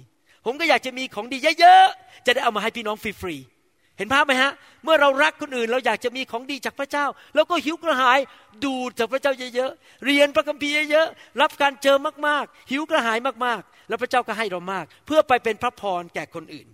[0.44, 4.52] ผมก็อยากจะมีของดีเยอะๆ จะได้เอามาให้พี่น้องฟรีๆ เห็นภาพไหมฮะ
[4.84, 8.18] เมื่อเรารักคนอื่นเราอยากจะมีของดีจากพระเจ้าเราก็หิวกระหาย
[8.64, 16.66] ดูจากพระเจ้าเยอะๆ เรียนพระคัมภีร์เยอะๆ รับการเจอมากๆ หิวกระหายมากๆ แล้วพระเจ้าก็ให้เรามาก เพื่อไปเป็นพระพรแก่คนอื่น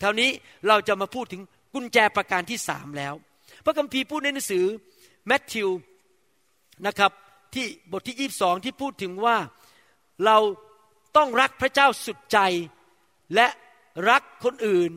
[0.00, 0.30] เท่านี้
[0.68, 1.42] เราจะมาพูดถึง
[1.74, 3.14] กุญแจประการที่สามแล้ว
[3.64, 4.64] พระคัมภีร์พูดในหนังสือ
[5.26, 5.68] แมทธิว
[6.86, 7.12] นะครับ
[7.54, 9.36] ที่บทที่ยีบสองที่พูดถึงว่า
[10.26, 10.38] เรา
[11.16, 12.38] ต้องรักพระเจ้าสุดใจ
[13.34, 13.46] และ
[14.10, 14.90] รักคนอื่น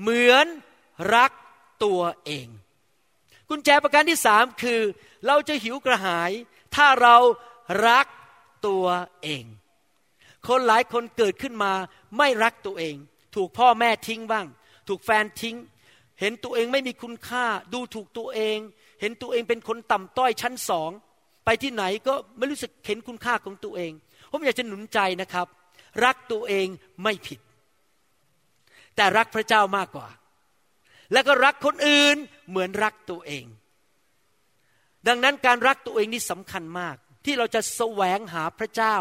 [0.00, 0.46] เหมือน
[1.14, 1.32] รัก
[1.84, 2.46] ตัวเอง
[3.48, 4.80] กุญแจประการที่สามคือ
[5.26, 6.30] เราจะหิวกระหาย
[6.74, 7.16] ถ้าเรา
[7.88, 8.06] รัก
[8.66, 8.86] ตัว
[9.22, 9.44] เอง
[10.48, 11.72] คนหลายคนเกิดขึ้นมา
[12.18, 12.96] ไม่รักตัวเอง
[13.34, 14.46] ถูกพ่อแม่ทิ้งบ้าง
[14.88, 15.56] ถูกแฟนทิ้ง
[16.20, 18.58] เห็นตัวเองไม่มีคุณค่า ดูถูกตัวเอง
[19.00, 20.90] เห็นตัวเองเป็นคนต่ำต้อยชั้นสอง
[21.44, 23.92] ไปที่ไหนก็ไม่รู้สึกเห็นคุณค่าของตัวเอง
[24.30, 25.46] ผมอยากจะหนุนใจนะครับ
[26.04, 26.66] รักตัวเอง
[27.02, 27.38] ไม่ผิด
[28.96, 30.08] แต่รักพระเจ้ามากกว่า
[31.12, 32.16] แล้วก็รักคนอื่น
[32.48, 33.44] เหมือนรักตัวเอง
[35.08, 38.96] ดังนั้นการรักตัวเองนี่สำคัญมาก ที่เราจะแสวงหาพระเจ้า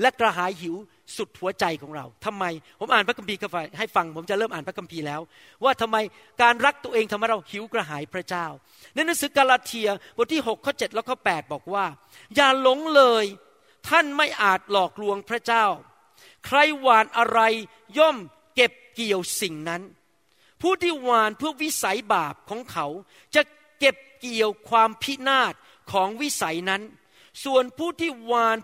[0.00, 0.76] และกระหายหิว
[1.16, 2.44] สุดหัวใจของเราทำไม
[2.80, 3.38] ผมอ่านพระคัมภีร์
[3.78, 5.20] ให้ฟัง ผมจะเริ่มอ่านพระคัมภีร์แล้ว
[5.64, 5.96] ว่าทำไม
[6.42, 8.46] การรักตัวเองทำให้เราหิวกระหายพระเจ้า
[8.94, 11.86] ในหนังสือกาลาเทียบทที่6ข้อ7แล้วข้อ8บอกว่า
[12.34, 13.24] อย่าหลงเลย
[13.88, 15.64] ท่านไม่อาจหลอกลวงพระเจ้า
[16.46, 17.40] ใครหวานอะไร
[17.98, 18.16] ย่อม
[18.94, 19.82] เกี่ยวสิ่งนั้น
[20.62, 22.86] ผู้ที่หวานเพื่อวิสัยบาปของเขา
[23.34, 23.42] จะ
[23.78, 25.54] เก็บเกี่ยวความพินาศ
[25.92, 26.82] ของวิสัยนั้น
[27.44, 28.56] ส่วนผู้ที่หวาน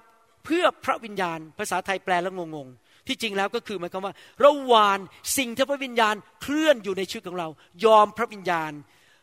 [0.44, 4.98] เพื่อพระวิญญาณ ภาษาไทยแปลแล้วงงๆ ที่จริงแล้วก็คือหมายความว่า เราหวาน
[5.38, 7.48] สิ่งที่พระวิญญาณเคลื่อนอยู่ในชีวิตของเรา
[7.84, 8.72] ยอมพระวิญญาณ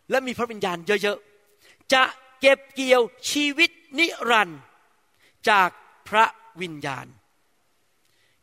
[0.10, 2.04] และมีพระวิญญาณเยอะๆ จะ
[2.42, 4.60] เก็บเกี่ยวชีวิตนิรันดร์
[5.50, 5.70] จาก
[6.10, 6.26] พระ
[6.62, 7.08] วิญญาณ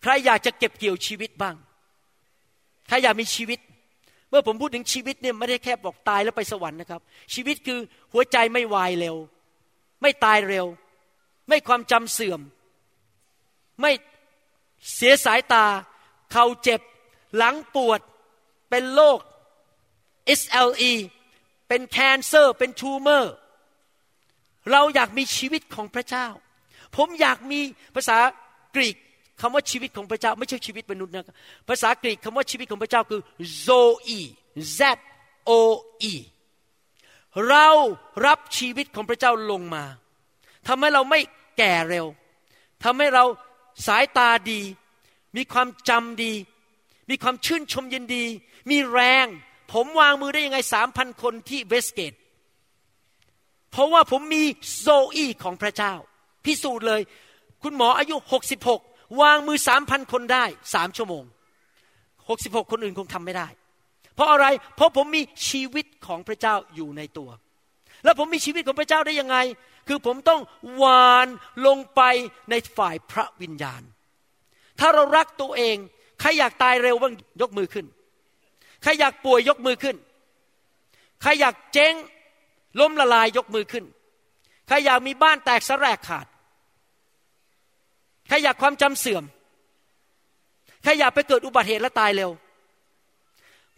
[0.03, 1.57] ใครอยากจะเก็บเกี่ยวชีวิตบ้าง
[2.88, 3.59] ใครอยากมีชีวิต
[4.29, 7.01] เมื่อผมพูดถึงชีวิตเนี่ยไม่ได้แค่บอกตายแล้วไปสวรรค์นะครับ
[7.35, 7.79] ชีวิตคือ
[8.12, 9.16] หัวใจไม่วายเร็ว
[10.03, 10.66] ไม่ตายเร็ว
[11.49, 12.40] ไม่ความจำเสื่อม
[13.81, 13.92] ไม่
[14.95, 15.64] เสียสายตา
[16.33, 16.81] เข่าเจ็บ
[17.37, 18.01] หลังปวด
[18.71, 19.18] เป็นโรค
[20.40, 20.92] SLE
[21.68, 23.35] เป็นแคนเซอร์ เป็นทูเมอร์
[24.71, 26.27] เราอยากมีชีวิตของพระเจ้า
[26.97, 27.61] ผมอยากมี
[27.95, 28.18] ภาษา
[28.75, 28.97] กรีก
[29.43, 31.25] คำว่าชีวิตของพระเจ้าไม่ใช่ชีวิตมนุษย์นะ
[31.69, 33.21] ภาษากรีกคำว่าชีวิตของพระเจ้าคือ
[33.67, 34.21] zoe
[34.79, 34.81] z
[35.49, 35.51] o
[36.13, 36.15] e
[37.49, 37.69] เรา
[38.27, 39.85] รับชีวิตของพระเจ้าลงมา
[40.67, 41.21] ทำให้เราไม่
[41.59, 42.07] แก่เร็ว
[42.85, 43.25] ทำให้เรา
[43.87, 44.61] สายตาดี
[45.37, 46.33] มีความจำดี
[47.11, 48.25] มีความชื่นชมยินดี
[48.71, 49.27] มีแรง
[49.73, 52.13] ผมวางมือได้ยังไงสามพันคนที่เวสเกต
[53.71, 54.45] เพราะว่าผมมี
[54.79, 55.93] โซอีของพระเจ้า
[56.45, 57.01] พิสูจน์เลย
[57.63, 58.17] คุณหมออายุ
[58.61, 60.44] 66 วางมือสามพันคนได้
[60.75, 61.25] สามชั่วโมง
[61.98, 63.48] 66คนอื่นคงทำไม่ได้
[64.14, 64.46] เพราะอะไร
[64.77, 67.31] เพราะผมมีชีวิตของพระเจ้าอยู่ในตัว
[68.05, 69.37] แล้วผมมีชีวิตของพระเจ้าได้ยังไง
[69.88, 70.40] คือผมต้อง
[70.83, 71.29] วาน
[71.66, 72.01] ลงไป
[72.51, 73.83] ในฝ่ายพระวิญญาณ
[74.81, 75.77] ถ้าเรารักตัวเอง
[76.20, 77.87] ใครอยากตายเร็วบ้างยกมือขึ้น
[78.83, 79.96] ใครอยากป่วยยกมือขึ้น
[81.22, 81.94] ใครอยากเจ๊ง
[82.81, 83.85] ล้มละลายยกมือขึ้น
[84.68, 86.27] ใครอยากมีบ้านแตกสลายขาด
[88.33, 89.25] ครอยากความจำเสื่อม
[90.83, 92.31] ใครอยากไปเกิดอุบัติเหตุและตายเร็ว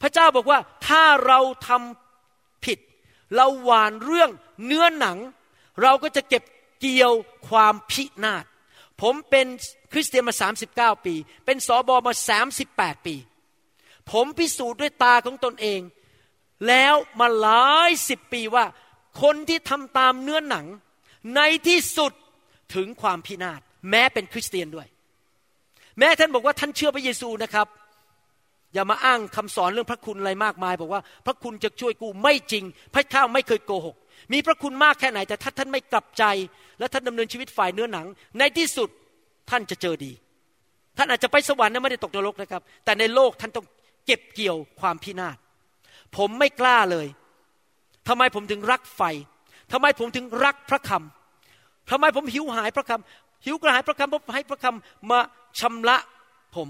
[0.00, 2.78] พระเจ้าบอกว่าถ้าเราทำผิด
[3.34, 4.30] เราหวานเรื่อง
[4.64, 5.18] เนื้อหนัง
[5.82, 6.42] เราก็จะเก็บ
[6.80, 7.12] เกี่ยว
[7.48, 8.44] ความพินาศ
[9.00, 9.46] ผมเป็น
[9.92, 10.34] คริสเตียนมา
[10.96, 11.14] 39 ปี
[11.44, 12.12] เป็นสอบอมา
[12.60, 13.16] 38 ปี
[14.10, 15.80] ผมพิสูจน์ด้วยตาของตนเอง
[16.68, 18.64] แล้วมาหลายสิบปีว่า
[19.22, 20.66] คนที่ทำตามเนื้อหนัง
[21.34, 22.12] ในที่สุด
[22.74, 24.86] ถึงความพินาศ แม้เป็นคริสเตียนด้วย
[25.98, 27.66] แม้ท่านบอกว่าท่านเชื่อพระเยซูนะครับ
[28.74, 33.96] อย่ามาอ้างคำสอนเรื่องพระคุณอะไรมากมาย บอกว่าพระคุณจะช่วยกูไม่จริง พระเจ้าไม่เคยโกหก
[34.32, 36.24] มีพระคุณมากแค่ไหน แต่ถ้าท่านไม่กลับใจ
[36.78, 38.06] และท่านดำเนินชีวิตฝ่ายเนื้อหนัง
[38.38, 38.88] ในที่สุด
[39.50, 40.12] ท่านจะเจอดี
[40.96, 43.66] ท่านอาจจะไปสวรรค์นะไม่ได้ตกนรกนะครับ แต่ในโลกท่านต้อง
[44.06, 45.36] เก็บเกี่ยวความพินาศ
[46.16, 47.06] ผมไม่กล้าเลย
[48.08, 49.02] ทำไมผมถึงรักไฟ
[49.72, 55.18] ทำไมผมถึงรักพระคำทำไมผมหิวกระหายพระคำ หิวกระหายพระคำเพราะให้พระคำมา
[55.60, 55.96] ชำระ
[56.56, 56.68] ผม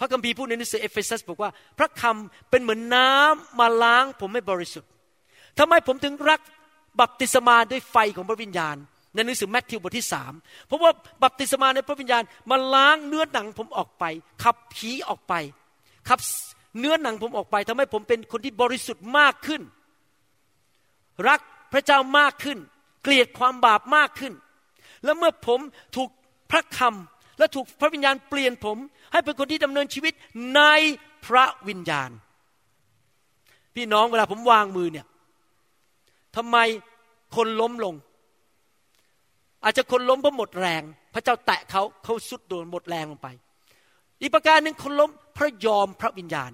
[0.00, 4.90] พระคัมภีร์พูดในหนังสือเอเฟซัสบอกว่า พระคำเป็นเหมือนน้ำมาล้างผมให้บริสุทธิ์
[5.58, 6.40] ทำไมผมถึงรัก
[7.00, 8.76] บัพติศมาด้วยไฟของพระวิญญาณ
[9.14, 10.32] ในหนังสือแมทธิวบทที่สาม
[10.66, 10.90] เพราะว่า
[11.22, 14.04] บัพติศมาในพระวิญญาณมาล้างเนื้อหนังผมออกไป
[14.42, 15.34] ขับผีออกไป
[16.08, 16.20] ขับ
[16.78, 19.62] เนื้อหนังผมออกไปทำให้ผมเป็นคนที่บริสุทธิ์มากขึ้น
[21.28, 21.40] รัก
[21.72, 22.58] พระเจ้ามากขึ้น
[23.02, 24.32] เกลียดความบาปมากขึ้น
[25.04, 25.60] แล้วเมื่อผม
[25.96, 26.08] ถูก
[26.50, 28.76] พระคำและถูกพระวิญญาณเปลี่ยนผม
[29.12, 30.12] ให้เป็นคนที่ดำเนินชีวิต
[30.56, 30.62] ใน
[31.26, 32.10] พระวิญญาณ
[33.74, 35.06] พี่น้องเวลาผมวางมือเนี่ย
[36.36, 36.56] ทำไม
[37.36, 37.94] คนล้มลง
[39.64, 40.82] อาจจะคนล้มเพราะหมดแรง
[41.14, 43.28] พระเจ้าแตะเขาเขาสุดโดนหมดแรงลงไป
[44.20, 46.52] อีกประการหนึ่งคนล้มเพราะยอมพระวิญญาณ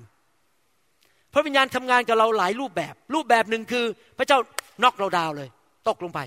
[1.33, 3.85] พระวิญญาณทำงานกับเราหลายรูปแบบ รูปแบบหนึ่งคือ
[4.19, 4.39] พระเจ้า
[4.83, 5.49] น็อกเราดาวเลย
[5.89, 6.21] ตกลงไป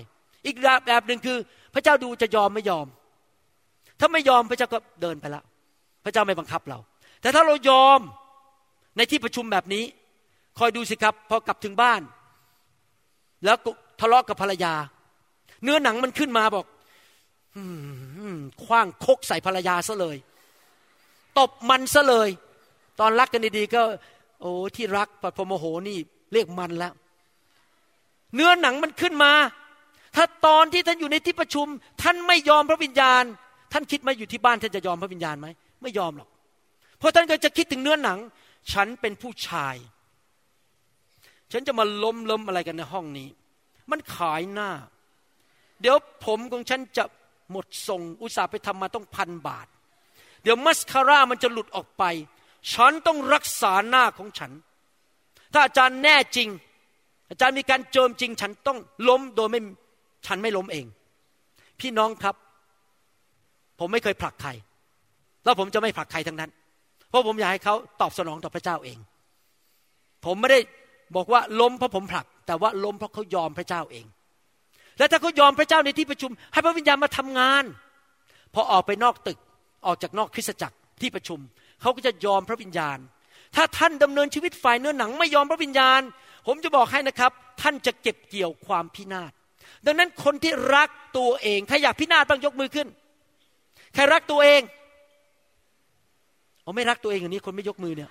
[0.46, 1.38] อีกแบบหนึ่งคือ
[1.74, 2.86] พระเจ้าดูจะยอมไม่ยอม
[4.00, 5.42] ถ้าไม่ยอมพระเจ้าก็เดินไปละ
[6.04, 6.78] พระเจ้าไม่บังคับเรา
[7.20, 8.00] แต่ถ้าเรายอม
[8.96, 9.84] ในที่ประชุมแบบนี้
[10.58, 12.00] คอยดูสิครับ พอกลับถึงบ้าน
[13.44, 13.56] แล้ว
[14.00, 14.74] ทะเลาะกับภรรยา
[15.62, 16.66] เนื้อหนังมันขึ้นมาบอก
[18.64, 20.16] คว้างคกใส่ภรรยาซะเลย
[21.38, 22.28] ตบมันซะเลย
[23.00, 23.82] ตอนรักกันดีๆก็
[24.40, 25.96] โอ้ที่รักปัดพโมโหนี่
[26.32, 26.92] เรียกมันแล้ว
[28.34, 29.32] เนื้อหนังมันขึ้นมา
[30.16, 31.66] ถ้าตอนที่ท่านอยู่ในที่ประชุม
[32.02, 33.24] ท่านไม่ยอมพระวิญญาณ
[33.72, 35.48] ท่านคิดไหมอยู่ที่บ้านท่านจะยอมพระวิญญาณไหม
[35.82, 36.28] ไม่ยอมหรอก
[36.98, 38.18] เพราะท่านก็จะคิดถึงเนื้อหนัง
[38.72, 39.76] ฉันเป็นผู้ชาย
[41.52, 43.28] ฉันจะมาล้มล้มอะไรกันในห้องนี้
[43.90, 44.70] มันขายหน้า
[45.80, 47.04] เดี๋ยวผมของฉันจะ
[47.50, 49.66] หมดทรง อุตส่าห์ไปทำมาต้องพันบาท
[50.42, 52.04] เดี๋ยวมัสคาร่ามันจะหลุดออกไป
[52.72, 54.52] ฉันต้องรักษาหน้าของฉัน
[55.52, 56.48] ถ้าอาจารย์แน่จริง
[57.30, 59.60] อาจารย์มีการเจิมจริง ฉันต้องล้มโดยไม่
[60.26, 60.86] ฉันไม่ล้มเอง
[61.80, 62.34] พี่น้องครับ
[63.78, 64.50] ผมไม่เคยผลักใคร
[65.44, 66.50] แล้วผมจะไม่ผลักใครทั้งนั้น
[67.08, 68.98] เพราะผมอยากให้เขาตอบสนองต่อพระเจ้าเอง
[70.24, 70.60] ผมไม่ได้
[71.16, 74.06] บอกว่าล้มเพราะผมผลัก แต่ว่าล้มเพราะเขายอมพระเจ้าเอง
[74.98, 77.64] และถ้าเขายอมพระเจ้าในที่ประชุม ให้พระวิญญาณมาทำงาน
[78.54, 79.38] พอออกไปนอกตึก
[79.86, 81.38] ออกจากนอกคริสตจักรที่ประชุม
[81.80, 82.98] เขาก็จะยอมพระวิญญาณ
[83.56, 86.00] ถ้าท่านดำเนินชีวิตฝ่ายเนื้อหนังไม่ยอมพระวิญญาณ
[86.46, 87.32] ผมจะบอกให้นะครับ
[87.62, 89.32] ท่านจะเก็บเกี่ยวความพินาศ
[89.86, 92.88] ดังนั้นคนที่รักตัวเองใครอยากพินาศบ้างยกมือขึ้น
[93.94, 94.62] ใครรักตัวเอง
[96.62, 98.10] เอาไม่รักตัวเองอย่างนี้คนไม่ยกมือเนี่ย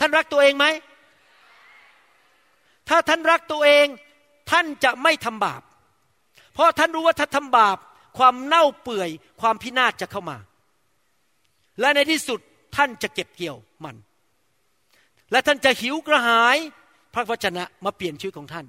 [0.00, 0.66] ท่านรักตัวเองไหม
[2.88, 3.86] ถ้าท่านรักตัวเอง
[4.50, 5.62] ท่านจะไม่ทำบาป
[6.54, 7.78] เพราะท่านรู้ว่าถ้าทำบาป
[8.18, 10.36] ความเน่าเปื่อย ความพินาศจะเข้ามา
[11.80, 12.40] และในที่สุด
[12.76, 13.96] ท่านจะเก็บเกี่ยวมัน
[15.32, 16.56] และท่านจะหิวกระหาย
[17.14, 18.66] พระวจนะมาเปลี่ยนชีวิตของท่าน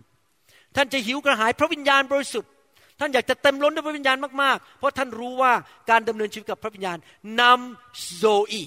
[0.76, 2.52] ท่านจะหิวกระหายพระวิญญาณบริสุทธิ์
[3.00, 5.54] ท่านอยากจะเต็มล้นด้วยพระวิญญาณมากๆ เพราะท่านรู้ว่า
[5.90, 6.98] การดำเนินชีวิตกับพระวิญญาณ
[7.42, 8.64] นำโซอี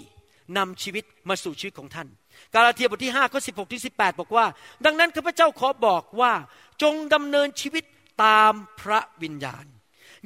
[0.56, 2.08] นำชีวิตมาสู่ชีวิตของท่าน
[2.54, 4.46] กาลาเทียบทที่5ข้อ16ที่18 บอกว่า
[4.84, 6.32] ดังนั้นข้าพเจ้าขอบอกว่า
[6.82, 7.84] จงดำเนินชีวิต
[8.24, 9.66] ตามพระวิญญาณ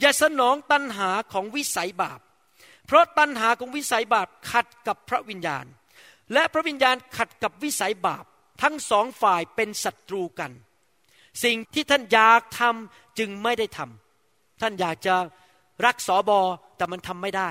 [0.00, 2.20] อย่าสนองตัณหาของวิสัยบาป
[2.86, 5.64] เพราะตัณหาของวิสัยบาปขัดกับพระวิญญาณ
[6.32, 8.24] และพระวิญญาณขัดกับวิสัยบาป
[8.62, 10.52] ทั้งสองฝ่ายเป็นศัตรูกัน
[11.44, 15.14] สิ่งที่ท่านอยากทำจึงไม่ได้ทำท่านอยากจะ
[15.84, 16.40] รักสอบอ
[16.76, 17.50] แต่มันทำไม่ได้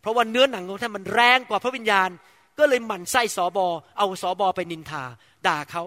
[0.00, 2.10] เพราะว่าเนื้อหนังของท่านมันแรงกว่าพระวิญญาณ
[2.58, 3.66] ก็เลยหมั่นไส้สอบอ
[3.98, 5.02] เอาสอบอไปนินทา
[5.46, 5.82] ด่าเขา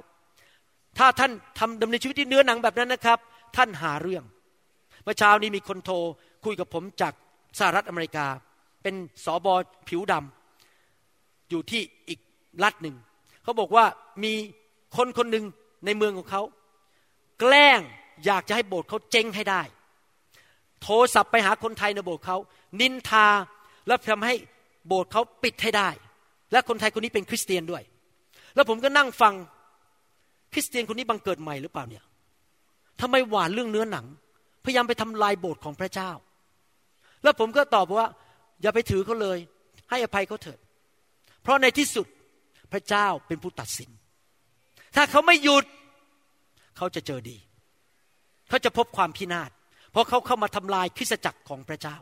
[0.98, 3.20] ถ้าท่านทำดำเนินชีวิตที่เนื้อหนังแบบนั้นนะครับ
[3.56, 4.24] ท่านหาเรื่อง
[5.04, 5.96] เมื่อเช้านี้มีคนโทร
[6.46, 7.14] คุยกับผมจาก
[7.60, 8.26] สหรัฐอเมริกา
[8.84, 9.54] เป็นสอบอ
[9.90, 12.20] ผิวดำอยู่ที่อีก
[12.64, 12.96] รัฐหนึ่ง
[13.44, 13.86] เขาบอกว่า
[14.24, 14.34] มี
[14.98, 15.46] คนคนหนึ่ง
[15.86, 16.42] ในเมืองของเขา
[17.40, 17.80] แกล้ง
[18.26, 19.62] อยากจะให้โบสถ์เขาเจ๊งให้ได้
[20.82, 22.38] โทรศัพท์ไปหาคนไทยในโบสถ์เขา
[22.82, 23.28] นินทา
[23.88, 24.36] แล้วทำให้
[24.88, 25.90] โบสถ์เขาปิดให้ได้
[26.52, 27.84] และคนไทยคนนี้เป็นคริสเตียนด้วย
[28.56, 29.34] แล้วผมก็นั่งฟัง
[30.54, 32.04] คริสเตียนคนนี้บังเกิดใหม่หรือเปล่าเนี่ย
[33.02, 34.06] ทำไมหวานเรื่องเนื้อหนัง
[34.66, 36.12] พยายามไปทำลายโบสถ์ของพระเจ้า
[37.24, 38.08] แล้วผมก็ตอบว่า
[38.62, 39.38] อย่าไปถือเขาเลย
[39.90, 40.60] ให้อภัยเขาเถิด
[41.42, 42.08] เพราะในที่สุด
[42.72, 43.90] พระเจ้าเป็นผู้ตัดสิน
[44.96, 45.66] ถ้าเขาไม่หยุด
[46.78, 47.38] เขาจะเจอดี
[48.50, 49.50] เขาจะพบความพินาศ
[49.92, 51.98] เพราะเขาเข้ามาทำลายคริสจักรของพระเจ้า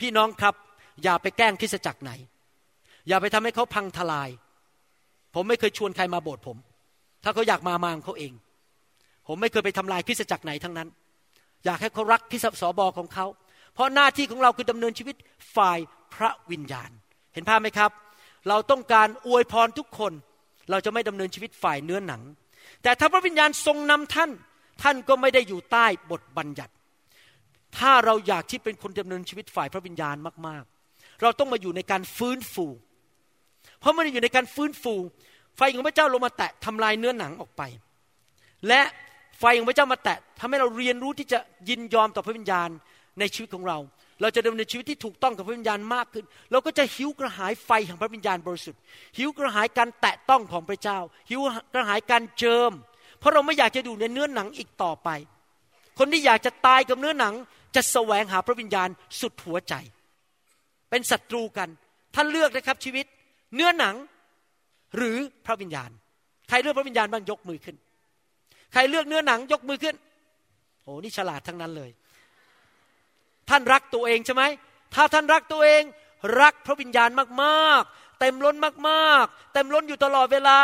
[0.00, 0.54] พี่น้องครับ
[1.02, 2.12] อย่าไปแกล้งคริสจักรไหน
[3.08, 4.28] อย่าไปทำให้เขาพังทลาย
[5.34, 6.56] ผมไม่เคยชวนใครมาโบสถ์ผม
[7.24, 8.32] ถ้าเขาอยากมามาของเขาเอง
[9.26, 10.88] ผมไม่เคยไปทำลายคริสจักรไหนทั้งนั้น
[11.64, 13.26] อยากให้เขารักคริสสอบอของเขา
[13.74, 15.16] เพราะหน้าที่ของเราคือดำเนินชีวิต
[15.56, 15.78] ฝ่าย
[16.14, 16.90] พระวิญญาณ
[17.34, 17.90] เห็นภาพไหมครับ
[18.48, 20.12] เราต้องการอวยพรทุกคน
[20.70, 22.22] เราจะไม่ดำเนินชีวิตฝ่ายเนื้อหนัง
[22.82, 24.30] แต่ถ้าพระวิญญาณทรงนำท่าน
[24.82, 26.72] ท่านก็ไม่ได้อยู่ใต้บทบัญญัติ
[27.78, 30.16] ถ้าเราอยากที่เป็นคนดำเนินชีวิตฝ่ายพระวิญญาณ
[30.46, 32.66] มาก ๆ เราต้องมาอยู่ในการฟื้นฟู
[33.80, 34.94] เพราะมันอยู่ในการฟื้นฟู
[35.56, 37.62] ไฟของพระเจ้าลงมาแตะทำลายเนื้อหนังออกไป
[38.68, 38.80] และ
[39.38, 41.38] ไฟของพระเจ้ามาแตะทำให้เราเรียนรู้ที่จะ
[41.68, 42.68] ยินยอมต่อพระวิญญาณ
[43.18, 43.78] ในชีวิตของเรา
[44.20, 48.80] เราจะดำเนินชีวิตที่ถูกต้องกับพระวิญญาณมากขึ้น เราก็จะหิวกระหายไฟแห่งพระวิญญาณบริสุทธิ์
[49.18, 50.98] หิวกระหายการแตะต้องของพระเจ้า
[51.30, 51.40] หิว
[51.72, 52.72] กระหายการเจิม
[53.18, 55.08] เพราะเราไม่อยากจะดูในเนื้อหนังอีกต่อไป
[55.98, 57.34] คนที่อยากจะตายกับเนื้อหนัง
[57.74, 58.88] จะแสวงหาพระวิญญาณ
[59.20, 59.74] สุดหัวใจ
[60.90, 61.68] เป็นศัตรูกัน
[62.14, 63.06] ท่านเลือกนะครับชีวิต
[63.54, 63.94] เนื้อหนัง
[64.96, 65.90] หรือพระวิญญาณ
[66.48, 67.76] ใครเลือกพระวิญญาณบ้างยกมือขึ้น
[68.72, 69.96] ใครเลือกเนื้อหนังยกมือขึ้น
[70.82, 71.90] โอ้นี่ฉลาดทั้งนั้นเลย
[73.50, 74.44] ท่านรักตัวเองใช่ไหม
[74.94, 75.82] ถ้าท่านรักตัวเอง
[76.42, 77.10] รักพระวิญญาณ
[77.42, 78.56] มากๆ เต็มล้น
[78.88, 80.60] มากๆ เต็มล้นอยู่ตลอดเวลา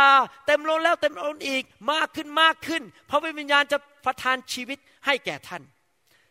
[0.47, 5.63] เต็มล้นแล้วเต็มล้นอีกมากขึ้นมากขึ้น พระวิญญาณจะประทานชีวิตให้แก่ท่าน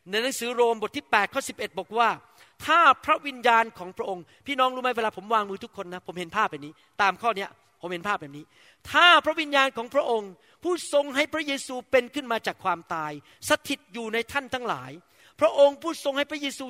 [0.09, 2.09] ในหนังสือโรมบทที่8ข้อ11 บอกว่า
[2.65, 7.49] ถ้าพระวิญญาณของพระองค์ พี่น้องรู้ไหมเวลาผมวางมือทุกคนนะ ผมเห็นภาพแบบนี้ ตามข้อเนี้ย
[7.81, 8.45] ผมเห็นภาพแบบนี้
[8.91, 10.31] ถ้าพระวิญญาณของพระองค์
[10.63, 13.11] ผู้ทรงให้พระเยซูเป็นขึ้นมาจากความตาย
[13.49, 14.91] สถิตอยู่ในท่านทั้งหลาย
[15.39, 16.65] พระองค์ผู้ทรงให้พระเยซู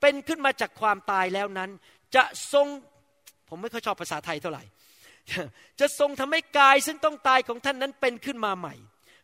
[0.00, 1.70] เป็นขึ้นมาจากความตายแล้วนั้น
[2.14, 2.66] จะทรง
[3.48, 4.64] ผมไม่ค่อยชอบภาษาไทยเท่าไหร่
[5.80, 8.74] จะทรงทำให้กายซึ่งต้องตายของท่านนั้นเป็นขึ้นมาใหม่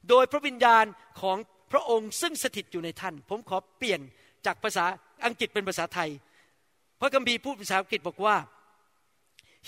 [0.08, 0.84] โดยพระวิญญาณ
[1.20, 1.36] ของ
[1.72, 4.00] พระองค์ซึ่งสถิตอยู่ในท่าน ผมขอเปลี่ยน
[4.46, 4.84] จากภาษา
[5.26, 6.10] อังกฤษเป็นภาษาไทย
[7.00, 8.36] พระคัมภีร์พูดภาษาอังกฤษบอกว่า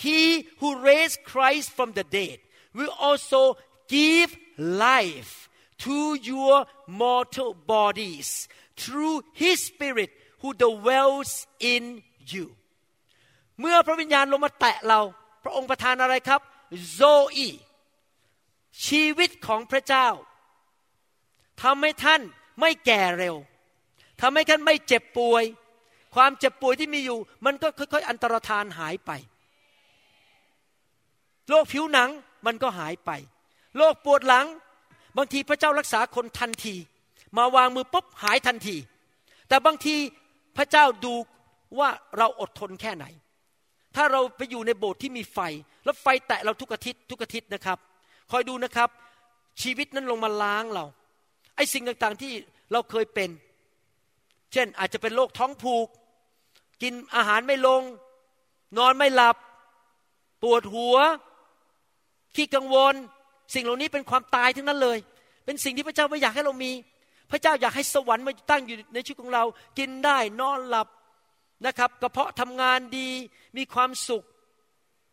[0.04, 0.20] He
[0.60, 2.38] who raised Christ from the dead
[2.76, 3.42] will also
[3.98, 4.30] give
[4.92, 5.32] life
[5.84, 5.96] to
[6.30, 6.54] your
[7.02, 8.28] mortal bodies
[8.82, 10.10] through His Spirit
[10.40, 11.30] who dwells
[11.72, 11.84] in
[12.32, 12.46] you
[13.60, 15.00] เมื่อพระวิญญาณลงมาแตะเรา
[15.44, 16.40] พระองค์ประทานอะไรครับ
[16.92, 17.00] โซ
[17.34, 17.48] อี
[18.86, 20.08] ชีวิตของพระเจ้า
[21.62, 22.20] ทำให้ท่าน
[22.60, 23.36] ไม่แก่เร็ว
[24.20, 25.44] ทำให้ท่านไม่เจ็บป่วย
[26.14, 29.10] ความเจ็บป่วยที่มีอยู่ มันก็ค่อยๆ อันตรธานหายไป
[31.48, 32.10] โรคผิวหนัง
[32.46, 33.10] มันก็หายไป
[33.76, 34.46] โรคปวดหลัง
[35.16, 36.76] บางทีพระเจ้ารักษาคนทันที
[37.38, 38.76] มาวางมือปุ๊บหายทันที
[39.48, 39.96] แต่บางที
[40.56, 41.14] พระเจ้าดู
[41.78, 43.04] ว่าเราอดทนแค่ไหน
[43.96, 45.38] ถ้าเราไปอยู่ในโบสถ์ที่มีไฟ
[45.84, 47.78] แล้วไฟแตะเราทุกอาทิตย์ทุกอาทิตย์นะครับ
[48.30, 48.90] คอยดูนะครับ
[49.62, 50.84] ชีวิตนั้นลงมาล้างเรา
[51.56, 52.32] ไอ้สิ่งต่างๆที่
[52.72, 53.30] เราเคยเป็น
[54.52, 55.86] เช่นอาจจะเป็นโรคท้องผูก
[56.82, 57.82] กินอาหารไม่ลง
[58.78, 59.36] นอนไม่หลับ
[60.42, 60.96] ปวดหัว
[62.34, 62.94] ขี้กังวล
[63.54, 64.98] สิ่งเหล่านี้เป็นความตายทั้งนั้นเลย
[65.44, 66.70] เป็นสิ่งที่พระเจ้าไม่อยากให้เรามี
[67.30, 69.44] พระเจ้าอยากให้สวรรค์มาตั้งอยู่ในชีวิตของเรา
[69.78, 70.88] กินได้นอนหลับ
[71.66, 73.08] นะครับ กระเพาะทำงานดี
[73.56, 74.24] มีความสุข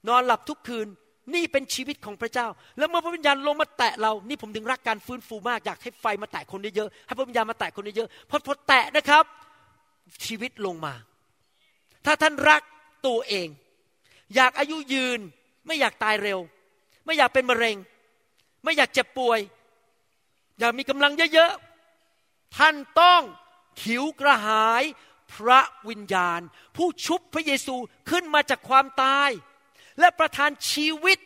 [0.10, 0.88] นอนหลับทุกคืน
[1.34, 2.48] นี่เป็นชีวิตของพระเจ้า
[2.78, 9.24] แล้วเมื่อพระวิญญาณลงมาแตะเรา นี่ผมถึงรักการฟื้นฟูมากอยากให้ไฟมาแตะคนเยอะๆให้พระวิญญาณมาแตะคนเยอะๆพอพอแตะนะครับ
[10.26, 10.94] ชีวิตลงมา
[12.06, 12.62] ถ้าท่านรัก
[13.08, 13.48] ตัวเอง
[14.36, 15.20] อยากอายุยืน
[15.68, 16.40] ไม่อยากตายเร็ว
[17.06, 17.78] ไม่อยากเป็นมะเร็ง
[18.64, 19.40] ไม่อยากเจ็บป่วย
[20.60, 21.73] อยากมีกำลังเยอะๆ
[22.58, 23.22] ท่านต้อง
[23.84, 24.84] หิวกระหาย
[25.34, 26.42] พระวิญญาณ
[26.76, 27.76] ผู้ชุบพระเยซู
[28.10, 29.30] ขึ้นมาจากความตาย
[30.00, 31.18] และประทานชีวิต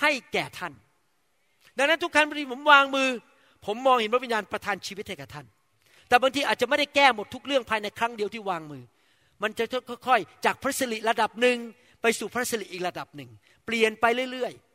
[0.00, 0.72] ให้แก่ท่าน
[1.76, 3.08] ดังนั้นทุกครั้งที่ผมวางมือ
[3.66, 5.46] ผมมองเห็นพระวิญญาณประทานชีวิตให้กับท่าน
[6.08, 8.82] แต่บางทีอาจจะไม่ได้แก้หมดทุกเรื่องภายในครั้งเดียวที่วางมือ
[9.42, 9.64] มันจะ
[10.06, 11.58] ค่อยๆ จากพระสิริระดับหนึ่ง
[12.02, 13.30] ไปสู่พระสิริอีกระดับหนึ่ง
[13.66, 14.71] เปลี่ยนไปเรื่อยๆ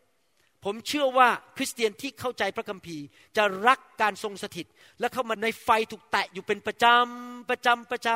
[0.65, 3.05] ผมเชื่อว่าคริสเตียนที่เข้าใจพระคัมภีร์
[3.37, 4.65] จะรักการทรงสถิต
[4.99, 8.09] และเข้ามาในไฟถูกแตะอยู่เป็นประจำประจำประจ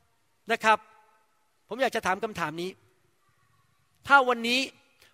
[0.00, 0.78] ำนะครับ
[1.68, 2.70] ผมอยากจะถามคำถามนี้
[4.06, 4.60] ถ้าวันนี้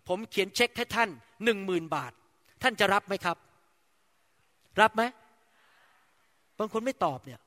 [0.09, 1.09] ผมเขียนเช็คให้ท่าน
[1.45, 2.13] หนึ่งหมื่นบาท
[2.63, 3.37] ท่านจะรับไหมครับ
[4.81, 5.03] รับไหม
[6.59, 7.41] บางคนไม่ตอบเนี่ย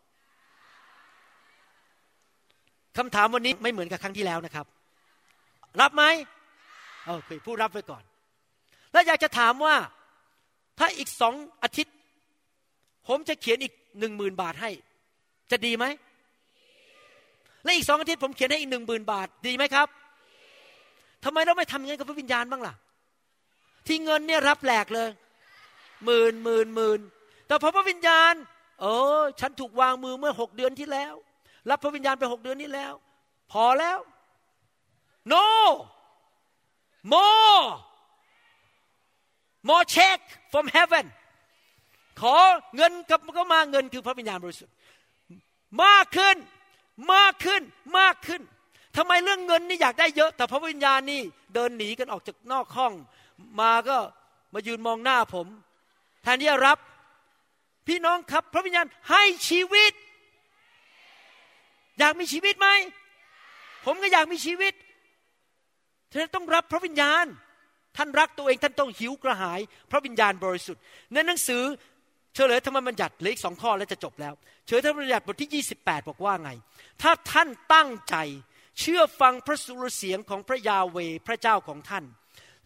[2.98, 4.66] คำถามวันนี้ไม่เหมือนกับครั้งที่แล้วนะครับ
[5.82, 6.04] รับไหม
[7.06, 8.04] โอเคผู้รับไว้ก่อน
[8.92, 9.76] แล้วอยากจะถามว่า
[10.80, 11.96] ถ้าอีกสองอาทิตย์
[13.08, 14.70] ผมจะเขียนอีกหนึ่งหมื่นบาทให้
[15.52, 15.86] จะดีไหม
[17.64, 19.88] และอีกสองอาทิตย์ผมเขียนให้อีกหนึ่งหมื่นบาท ดีไหมครับ
[21.24, 22.74] ทำไมเราไม่ทำอย่างนี้กับพระวิญญาณบ้างล่ะ
[23.88, 25.10] ที่เงินเนี่ยรับแหลกเลย
[26.06, 27.00] หมื่นหมื่นหมื่น
[27.48, 28.34] แต่พอพระวิญญาณ
[28.82, 28.86] เอ
[29.20, 31.14] อ ฉันถูกวางมือเมื่อหกเดือนที่แล้ว
[31.70, 32.94] รับพระวิญญาณไปหกเดือนนี้แล้ว
[33.52, 33.98] พอแล้ว
[35.34, 35.46] no
[37.14, 37.62] more
[39.70, 40.20] more check
[40.52, 41.06] from heaven
[42.22, 42.36] ขอ
[42.76, 44.76] เงินกับก็มาเงินคือพระวิญญาณบริสุทธิ์
[45.84, 46.38] มากขึ้น
[47.14, 47.62] มากขึ้น
[48.00, 48.42] มากขึ้น
[48.98, 51.22] ทำไมเรื่องเงินนี่อยากได้เยอะ แต่พระวิญญาณนี่
[51.54, 52.94] เดินหนีกันออกจากนอกห้อง
[53.62, 53.98] มาก็
[54.54, 55.48] มายืนมองหน้าผม
[56.24, 56.78] แทนที่จะรับ
[57.88, 59.94] พี่น้องครับ พระวิญญาณให้ชีวิต
[62.00, 62.68] อยากมีชีวิตไหม
[63.86, 64.74] ผมก็อยากมีชีวิต
[66.12, 67.26] เธอต้องรับพระวิญญาณ
[67.98, 69.60] ท่านรักตัวเองท่านต้องหิวกระหาย
[69.92, 70.82] พระวิญญาณบริสุทธิ์
[71.14, 71.64] ในหนังสือ
[72.36, 74.34] เฉลยธรรมบัญญัติเหลืออีกสองข้อแล้วจะจบแล้ว
[74.66, 76.52] เฉลยธรรมบัญญัติบทที่ 28 บอกว่าไง
[77.02, 78.16] ถ้าท่านตั้งใจ
[78.80, 82.06] เชื่อฟังพระสุรเสียงของพระยาเวพระเจ้าของท่าน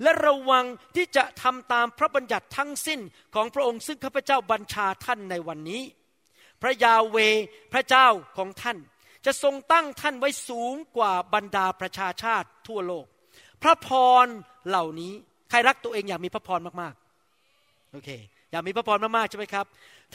[0.02, 0.66] และระวัง
[0.96, 3.00] ที่จะทำตามพระบัญญัติทั้งสิ้น
[3.36, 5.82] ของพระองค์ซึ่งข้าพเจ้าบัญชาท่านในวันนี้
[6.62, 7.18] พระยาเว
[7.74, 8.78] พระเจ้าของท่าน
[9.26, 13.06] จะทรงตั้งท่านไว้สูงกว่าบรรดาประชาชาติทั่วโลก
[13.64, 13.90] พระพ
[14.24, 14.26] ร
[14.70, 15.14] เหล่านี้
[15.50, 18.10] ใครรักตัวเองอยากมีพระพรมากๆโอเค
[18.52, 19.66] อยากมีพระพรมากๆใช่ไหมครับ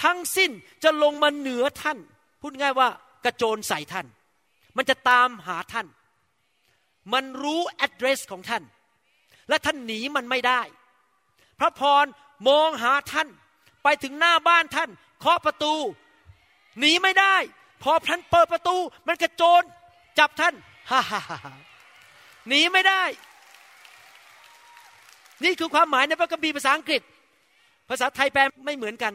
[0.02, 0.50] ทั้งสิ้น
[0.84, 1.98] จะลงมาเหนือท่าน
[2.40, 2.88] พูดง่ายว่า
[3.24, 4.06] กระโจนใส่ท่าน
[4.76, 5.86] มันจะตามหาท่าน
[7.12, 8.62] มันรู้ address ของท่าน
[9.48, 10.60] และท่านหนีมันไม่ได้
[11.60, 12.04] พระพร
[12.48, 13.28] มองหาท่าน
[13.82, 15.74] ไปถึงหน้าบ้านท่านเคาะประตู
[16.78, 17.36] หนีไม่ได้
[17.82, 19.62] พอท่านเปิดประตู มันกระโจน
[20.18, 20.54] จับท่าน
[20.90, 21.38] ฮ่าฮ่าฮ่า
[22.48, 23.02] หนีไม่ได้
[25.44, 27.02] นี่คือความหมายในพระคัมภีร์ภาษาอังกฤษ
[27.90, 29.12] ภาษาไทยแปลไม่เหมือนกัน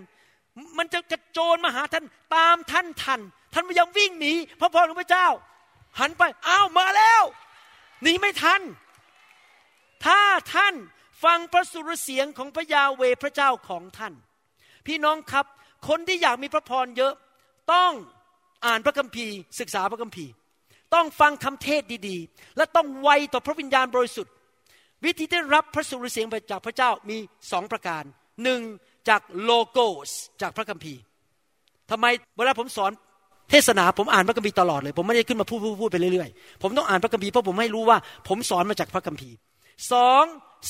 [0.78, 2.06] มันจะกระโจนมาหาท่าน
[2.36, 3.20] ตามท่านทัน
[3.54, 5.28] ท่านพยายามวิ่งหนีพระพรของพระเจ้า
[6.00, 7.24] หันไปอ้าวมาแล้ว
[8.04, 8.62] หนีไม่ทัน
[10.06, 10.20] ถ้า
[10.54, 10.76] ท่าน
[11.24, 14.14] ฟังพระสุรเสียงของพระยาเวพระเจ้าของท่าน
[14.88, 15.46] พี่น้องครับ
[15.88, 17.14] คนที่อยากมีพระพรเยอะ
[17.74, 17.92] ต้อง
[18.66, 20.32] อ่านพระคัมภีร์ ศึกษาพระคัมภีร์
[20.94, 24.34] ต้องฟังคำเทศดีๆ และต้องไวต่อพระวิญญาณบริสุทธิ์
[25.06, 27.18] วิธีที่รับพระสุรเสียงจากพระเจ้ามี
[27.52, 28.04] สองประการ
[28.44, 28.62] หนึ่ง
[29.10, 29.80] จากโลโก
[30.10, 31.02] สจากพระคัมภีร์
[31.92, 32.06] ทำไม
[32.38, 32.92] เวลาผมสอน
[33.50, 37.98] เทศนาผมอ่านพระคัมภีร์ตลอดเลย ผมไม่ได้ขึ้นมาพูดพูดพูดไปเรื่อยๆ ผมต้องอ่านพระคัมภีร์เพราะผมให้รู้ว่า
[38.28, 39.36] ผมสอนมาจากพระคัมภีร์
[39.92, 40.24] สอง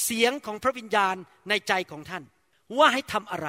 [0.04, 1.16] เสียงของพระวิญญาณ
[1.50, 2.24] ในใจของท่าน
[2.78, 3.48] ว่าให้ทำอะไร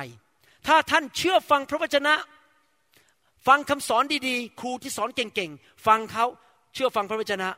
[0.67, 2.15] ถ้าท่านเชื่อฟังพระวจนะ
[3.47, 6.27] ฟังคำสอนดีๆ ครูที่สอนเก่งๆ ฟังเขา
[6.75, 7.49] เชื่อฟังพระวจนะ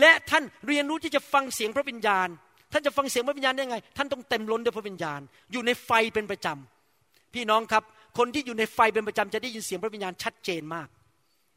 [0.00, 2.28] และท่านเรียนรู้ที่จะฟังเสียงพระวิญญาณ
[2.74, 5.20] ท่านจะฟังเสียงพระวิญญาณได้ไง ท่านต้องเต็มล้นด้วยพระวิญญาณ
[5.52, 7.82] อยู่ในไฟเป็นประจำ พี่น้องครับ
[8.18, 10.88] คนที่อยู่ในไฟเป็นประจำจะได้ยินเสียงพระวิญญาณชัดเจนมาก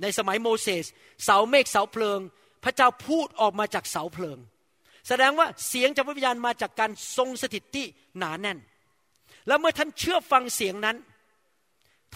[0.01, 0.86] ในสมัยโมเสส
[1.24, 2.20] เสาเมฆเสาเพลิง
[2.63, 4.38] พระเจ้าพูดออกมาจากเสาเพลิง
[5.07, 7.86] แสดงว่าเสียงจากพระวิญญาณมาจากการทรงสถิตที่
[8.18, 8.57] หนาแน่น
[9.47, 10.97] แล้วเมื่อท่านเชื่อฟังเสียงนั้น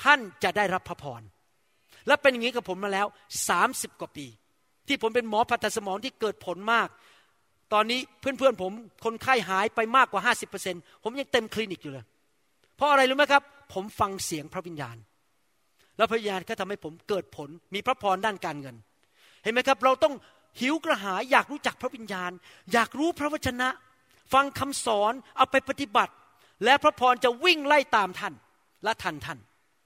[0.02, 1.22] ท่านจะได้รับพระพร
[2.08, 3.08] และเป็นอย่างนี้กับผมมาแล้ว
[3.49, 4.28] สามสิบกว่าปี
[4.88, 6.88] ที่ผมเป็นหมอผ่าตัดสมองที่เกิดผลมาก
[7.74, 8.72] ตอนนี้เพื่อนๆผม
[9.05, 12.05] คนไข้หายไปมากกว่าห้าสิบเปอร์เซ็นผมยังเต็มคลินิกอยู่เลย
[12.76, 13.43] เพราะอะไรรู้ไหมครับ
[13.74, 14.97] ผมฟังเสียงพระวิญญาณ
[15.97, 18.76] แล้วพระวิญญาณก็ทำให้ผมเกิดผลมีพระพรด้านการเงิน
[19.43, 20.13] เห็นไหมครับ เราต้อง
[20.61, 22.32] หิวกระหายอยากรู้จักพระวิญญาณ
[22.74, 23.69] อยากรู้พระวจนะ
[24.34, 26.13] ฟังคำสอนเอาไปปฏิบัติ
[26.65, 28.34] และพระพรจะวิ่งไล่ตามท่าน
[28.84, 29.39] และทันท่าน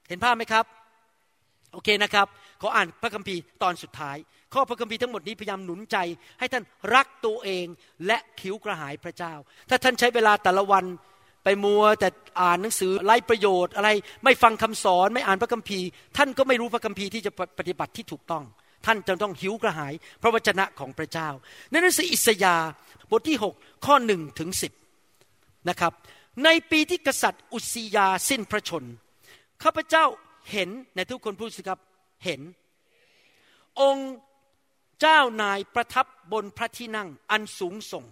[0.09, 0.65] เห็นภาพไหมครับ
[1.73, 2.27] โอเคนะครับ
[2.61, 4.17] ขออ่านพระคัมภีร์ตอนสุดท้าย
[4.53, 5.97] ข้อพระคัมภีร์ทั้งหมดนี้พยายามหนุนใจ
[6.39, 6.63] ให้ท่าน
[6.95, 7.65] รักตัวเอง
[8.07, 9.33] และขิวกระหายพระเจ้า
[9.69, 10.85] ถ้าท่านใช้เวลาแต่ละวัน
[11.43, 12.09] ไปมัวแต่
[12.41, 13.89] อ่านหนังสือไร้ประโยชน์อะไร
[14.23, 15.87] ไม่ฟังคำสอนไม่อ่านพระคัมภีร์
[16.17, 18.43] ท่านก็ไม่รู้พระคัมภีร์ที่จะปฏิบัติที่ถูกต้อง
[18.85, 21.29] ท่านจะต้องหิวกระหาย พระวจนะของพระเจ้า
[21.71, 22.69] ในหนังสืออิสยาห์
[23.11, 24.67] บทที่ 6 ข้อหนึ่งถึงสิ
[25.69, 25.93] นะครับ
[26.43, 28.83] ในปีที่กษัตริย์อุสยาสิ้นพระชน
[29.63, 30.05] ข้าพเจ้า
[30.51, 31.79] เห็นในทุกคนพูดสิครับ
[32.25, 32.41] เห็น
[33.81, 34.11] องค์
[35.01, 38.05] เจ้านายประทับบนพระที่นั่งอันสูงส่ง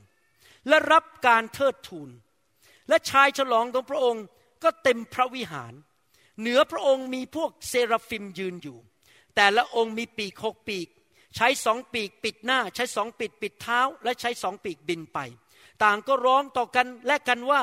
[0.67, 2.09] และรับการเทิดทูน
[2.89, 4.25] และชายฉลองของพระองค์
[4.63, 5.73] ก็เต็มพระวิหาร
[6.39, 8.77] เหนือพระองค์มีพวกเซราฟิมยืนอยู่
[9.35, 10.87] แต่ละองค์มีปีกหกปีก
[11.35, 15.19] ใช้สองปีกปิดหน้า ใช้สองปีกปิดเท้า และใช้สองปีกบินไป
[15.83, 17.61] ต่างก็ร้องต่อกันและกันว่า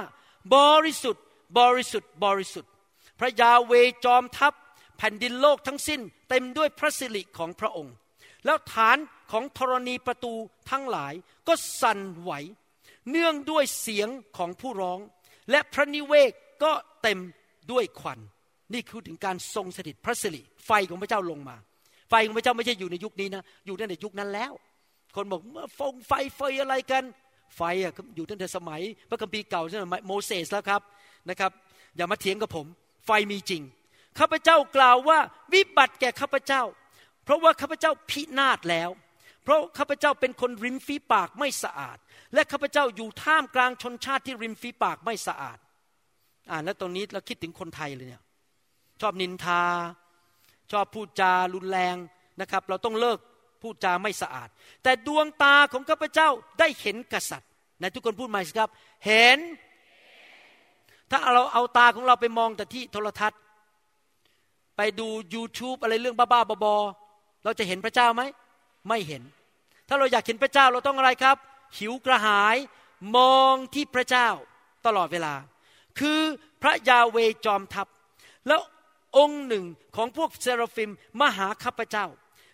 [0.54, 1.24] บริสุทธิ์
[1.58, 2.72] บริสุทธิ์ บริสุทธิ์
[3.18, 3.72] พระยาเว
[4.04, 4.54] จอมทัพ
[4.98, 7.94] แผ่นดินโลกทั้งสิ้น เต็มด้วยพระสิริของพระองค์
[8.44, 8.96] แล้วฐาน
[9.32, 10.32] ของธรณีประตู
[10.70, 11.12] ทั้งหลาย
[11.48, 12.32] ก็สั่นไหว
[13.10, 14.98] เนื่องด้วยเสียงของผู้ร้อง
[15.50, 16.32] และพระนิเวศ
[16.62, 16.72] ก็
[17.02, 17.18] เต็ม
[17.72, 18.18] ด้วยควัน
[18.72, 21.56] นี่คือถึงการทรงสถิตพระสิริไฟของพระเจ้าลงมา
[22.10, 24.52] ไฟของพระเจ้าไม่ใช่อยู่ในยุคนี้นะอยู่ตั้งแต่ยุคนั้นแล้ว
[25.14, 27.04] คนบอกเมื่อฟงไฟเฟอะไรกัน
[27.56, 28.80] ไฟอะอยู่ตั้งแต่สมัย
[29.10, 30.82] พระคัมภีร์เก่าใช่ไหมโมเสสแล้วครับ
[31.28, 31.50] นะครับ
[31.96, 32.66] อย่ามาเถียงกับผม
[33.06, 33.62] ไฟมีจริง
[34.18, 35.18] ข้าพเจ้ากล่าวว่า
[35.52, 36.62] วิบัติแก่ข้าพเจ้า
[37.30, 38.90] ราะว่าข้าพเจ้าพินาศแล้ว
[39.42, 41.98] เพราะข้าพเจ้าเป็นคนริมฝีปากไม่สะอาด
[42.34, 45.58] และข้าพเจ้าอยู่ท่ามกลางชนชาติที่ริมฝีปากไม่สะอาด
[46.50, 48.22] อ่านแล้วตรงนี้เราคิดถึงคนไทยเลยเนี่ย
[49.00, 49.62] ชอบนินทา
[50.72, 51.96] ชอบพูดจารุนแรง
[52.40, 53.18] นะครับ เราต้องเลิก
[53.62, 54.48] พูดจาไม่สะอาด
[54.82, 56.28] แต่ดวงตาของข้าพเจ้า
[56.58, 58.70] ได้เห็นกษัตริย์ไหนทุกคนพูดใหม่สิครับ
[59.06, 59.38] เห็น
[61.10, 63.40] ถ้าเราเอาตาของเราไปมองแต่ที่โทรทัศน์
[64.76, 67.09] ไปดู YouTube อะไรเรื่องบ้าๆบอๆ
[67.44, 68.22] เราจะเห็นพระเจ้าไหม
[68.88, 69.22] ไม่เห็น
[69.88, 71.36] ถ้าเราอยากเห็นพระเจ้าเราต้องอะไรครับ
[71.78, 72.56] หิวกระหาย
[73.16, 74.28] มองที่พระเจ้า
[74.86, 75.34] ตลอดเวลา
[75.98, 76.20] คือ
[76.62, 77.86] พระยาเวจอมทัพ
[78.48, 78.60] แล้ว
[79.16, 79.64] องค์หนึ่ง
[79.96, 82.06] ของพวกเซราฟิมมาหาข้าพเจ้า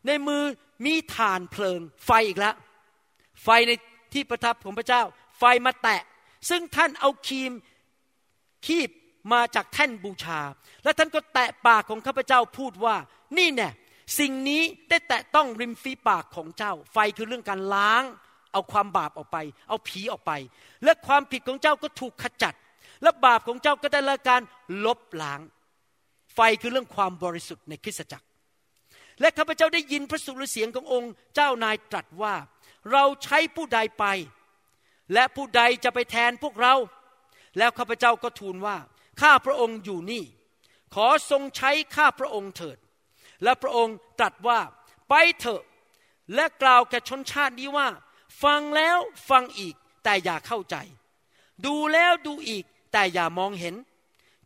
[0.06, 0.42] ในมือ
[0.86, 2.54] มีฐานเพลิงไฟอีกแล้ว
[3.44, 3.72] ไฟใน
[4.12, 5.02] ที่ประทับของพระเจ้า
[5.38, 6.02] ไฟมาแตะ
[6.50, 7.52] ซึ่งท่านเอาคีม
[8.66, 8.90] คีบ
[9.32, 10.40] มาจากแท่นบูชา
[10.84, 12.96] และท่านก็แตะปากของข้าพเจ้าพูดว่า
[13.38, 13.70] นี่แน่
[14.18, 18.04] สิ่งนี้ได้แตะต้องริมฝีปากของเจ้า ไฟคือเรื่องการล้าง
[18.52, 19.38] เอาความบาปออกไป
[19.68, 20.32] เอาผีออกไป
[20.84, 22.54] และความผิดของเจ้าก็ถูกขจัด
[23.02, 24.42] และบาปของเจ้าก็ได้รับการ
[24.84, 25.40] ลบล้าง
[26.34, 28.26] ไฟคือเรื่องความบริสุทธิ์ในคริสตจักร
[29.20, 32.34] และข้าพเจ้าได้ยินพระสุรเสียงขององค์ เจ้านายตรัสว่า
[32.92, 34.04] เราใช้ผู้ใดไป
[35.14, 36.74] และผู้ใดจะไปแทนพวกเรา
[37.58, 38.76] แล้วข้าพเจ้าก็ทูลว่า
[39.20, 40.24] ข้าพระองค์อยู่นี่
[40.94, 42.78] ขอทรงใช้ข้าพระองค์เถิด
[43.42, 44.60] และพระองค์ตรัสว่า
[45.08, 45.62] ไปเถอะ
[46.34, 47.88] และกล่าวแก่ชนชาตินี้ว่า
[48.42, 48.98] ฟังแล้ว
[49.30, 49.74] ฟังอีก
[50.04, 50.76] แต่อย่าเข้าใจ
[51.66, 53.74] ดูแล้วดูอีกแต่อย่ามองเห็น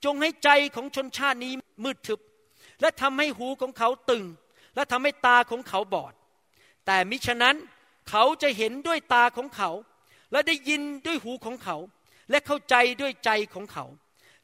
[0.05, 1.53] จงให้ใจของชนชาตินี้
[1.85, 2.21] มืดทึบ
[2.81, 4.25] และทำให้หูของเขาตึง
[4.75, 6.15] และทำให้ตาของเขาบอด
[6.87, 7.57] แต่มิฉะนั้น
[8.11, 9.71] เขาจะเห็นด้วยตาของเขา
[10.33, 11.77] และได้ยินด้วยหูของเขา
[12.31, 13.85] และเข้าใจด้วยใจของเขา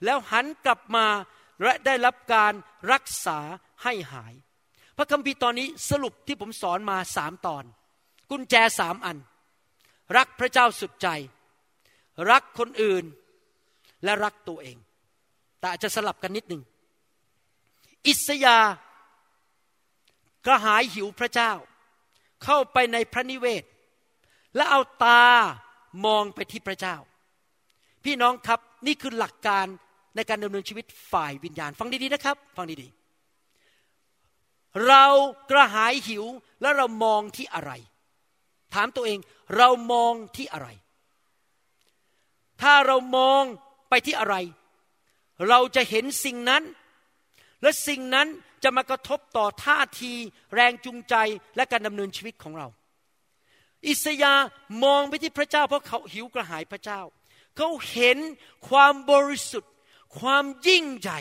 [0.04, 1.06] แล้วหันกลับมา
[1.62, 2.52] และได้รับการ
[2.92, 3.38] รักษา
[3.82, 4.34] ให้หาย
[4.96, 7.64] พระคัมภีร์ตอนนี้สรุปที่ผมสอนมาสามตอน
[8.30, 9.16] กุญแจสามอัน
[10.16, 11.08] รักพระเจ้าสุดใจ
[12.30, 13.04] รักคนอื่น
[14.04, 14.76] และรักตัวเอง
[15.58, 16.62] แต่อาจจะสลับกันนิดหนึ่ง
[18.06, 18.58] อิสยา
[20.46, 21.52] กระหายหิวพระเจ้า
[22.44, 23.64] เข้าไปในพระนิเวศ
[24.56, 25.22] และเอาตา
[26.06, 26.96] มองไปที่พระเจ้า
[28.04, 29.66] พี่น้องครับนี่คือหลักการ
[30.16, 33.05] ในการดำเนินชีวิตฝ่ายวิญญาณ ฟังดีๆนะครับ ฟังดีๆ
[34.86, 35.04] เรา
[35.50, 36.24] กระหายหิว
[36.60, 37.72] แล้วเรามองที่อะไร
[38.74, 39.18] ถามตัวเอง
[39.56, 40.68] เรามองที่อะไร
[42.62, 43.42] ถ้าเรามอง
[43.88, 44.36] ไปที่อะไร
[45.48, 46.62] เราจะเห็นสิ่งนั้น
[47.62, 48.28] และสิ่งนั้น
[48.62, 50.12] จะมากระทบต่อท่าที
[50.54, 51.14] แรงจูงใจ
[51.56, 52.68] และการดำเนินชีวิตของเรา
[53.88, 54.46] อิสยาห์
[54.84, 57.00] มองไปที่พระเจ้าเพราะเขาหิวกระหายพระเจ้า
[57.56, 58.18] เขาเห็น
[58.68, 59.72] ความบริสุทธิ์
[60.18, 61.20] ความยิ่งใหญ่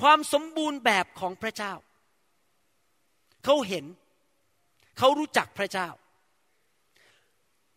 [0.00, 1.72] ความสมบูรณ์แบบของพระเจ้า
[3.44, 3.84] เขาเห็น
[4.98, 5.88] เขารู้จักพระเจ้า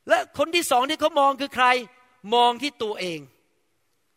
[0.10, 1.68] และคนที่สองที่เขามองคือใคร
[2.36, 3.20] มองที่ตัวเอง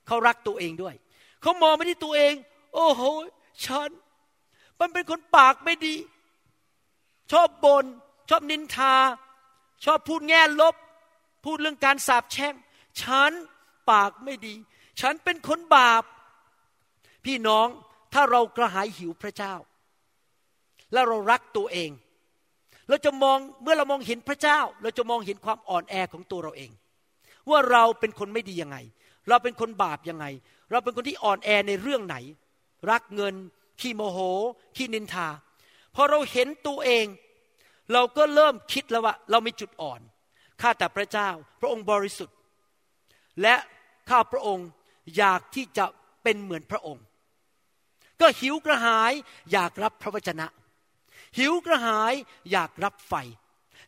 [0.06, 0.94] เขารักตัวเองด้วย
[1.42, 2.34] เขามองไปที่ตัวเอง
[2.74, 3.02] โอ้โห
[3.64, 3.90] ฉัน
[4.80, 5.94] มันเป็นคนปากไม่ดี
[7.32, 7.84] ชอบบน่น
[8.28, 8.94] ชอบนินทา
[9.84, 10.74] ชอบพูดแง่ลบ
[11.44, 12.54] พูดเรื่องการสาปแช่ง
[13.02, 13.32] ฉัน
[13.90, 14.54] ปากไม่ดี
[15.00, 16.04] ฉันเป็นคนบาป
[17.24, 17.68] พี่น้อง
[18.12, 19.54] ถ้าเรากระหายหิวพระเจ้า
[20.92, 21.90] แล้วเรารักตัวเอง
[22.88, 26.70] เราจะมองเมื่อเรามองเห็นพระเจ้า เราจะมองเห็นความอ่อนแอของตัวเราเอง
[27.50, 28.76] ว่าเราเป็นคนไม่ดียังไง
[29.28, 30.26] เราเป็นคนบาปยังไง
[30.70, 32.16] เราเป็นคนที่อ่อนแอในเรื่องไหน
[32.90, 33.34] รักเงิน
[33.80, 34.18] ขี้โมโห
[34.76, 35.28] ขี้นินทา
[35.94, 37.06] พอเราเห็นตัวเอง
[37.92, 40.00] เราก็เริ่มคิดแล้วว่า เรามีจุดอ่อน
[40.60, 41.28] ข้าแต่พระเจ้า
[41.60, 42.36] พระองค์บริสุทธิ์
[43.42, 43.54] และ
[44.10, 44.68] ข้าพระองค์
[45.16, 45.84] อยากที่จะ
[46.22, 47.04] เป็นเหมือนพระองค์
[48.20, 49.12] ก็หิวกระหาย
[49.52, 50.46] อยากรับพระวจนะ
[51.36, 52.12] หิวกระหาย
[52.50, 53.14] อยากรับไฟ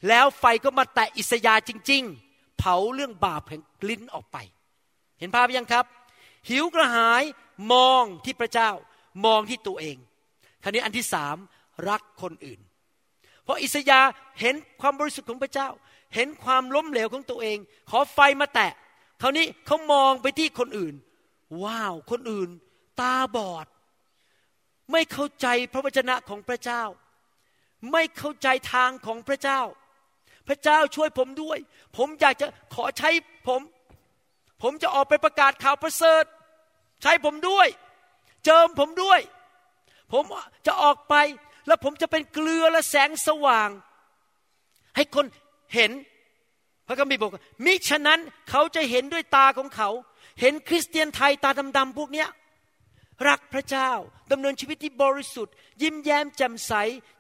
[0.08, 4.36] แล้วไฟก็มาแตะอิสยาจริง ๆ เผาเรื่องบาปแห่งลิ้นออกไป
[5.18, 5.84] เห็นภาพยังครับ
[6.48, 7.22] หิวกระหาย
[7.72, 8.70] มองที่พระเจ้า
[9.24, 9.96] มองที่ตัวเอง
[10.62, 11.36] คราวนี้อันที่สาม
[11.88, 12.60] รักคนอื่น
[13.44, 14.00] เพราะอิสยา
[14.40, 15.68] เห็นความบริสุทธิ์ของพระเจ้า
[16.14, 17.58] เห็นความล้มเหลวของตัวเอง
[17.90, 18.72] ขอไฟมาแตะ
[19.22, 20.94] คราวนี้เขามองไปที่คนอื่น
[21.64, 22.50] ว้าว คนอื่น
[23.00, 23.66] ตาบอด
[24.92, 26.82] ไม่เข้าใจพระวจนะของพระเจ้า
[27.92, 29.60] ไม่เข้าใจทางของพระเจ้า
[30.48, 31.58] พระเจ้าช่วยผมด้วย
[31.96, 33.10] ผมอยากจะขอใช้
[33.48, 33.60] ผม
[34.62, 36.24] ผมจะออกไปประกาศข่าวประเสริฐ
[37.02, 37.68] ใช้ผมด้วย
[38.44, 39.20] เจิมผมด้วย
[40.12, 40.24] ผม
[40.66, 41.14] จะออกไป
[41.66, 43.70] แล้วผมจะเป็นเกลือและแสงสว่าง
[44.96, 45.26] ให้คน
[45.74, 45.90] เห็น
[46.86, 48.20] พระคัมภีร์บอกมิฉะนั้น
[48.50, 49.90] เขาจะเห็นด้วยตาของเขา
[50.40, 52.28] เห็นคริสเตียนไทยตาดำๆพวกเนี้ย
[53.28, 53.90] รักพระเจ้า
[54.32, 56.72] ดำเนินชีวิตที่บริสุทธิ์ ยิ้มแย้มแจ่มใส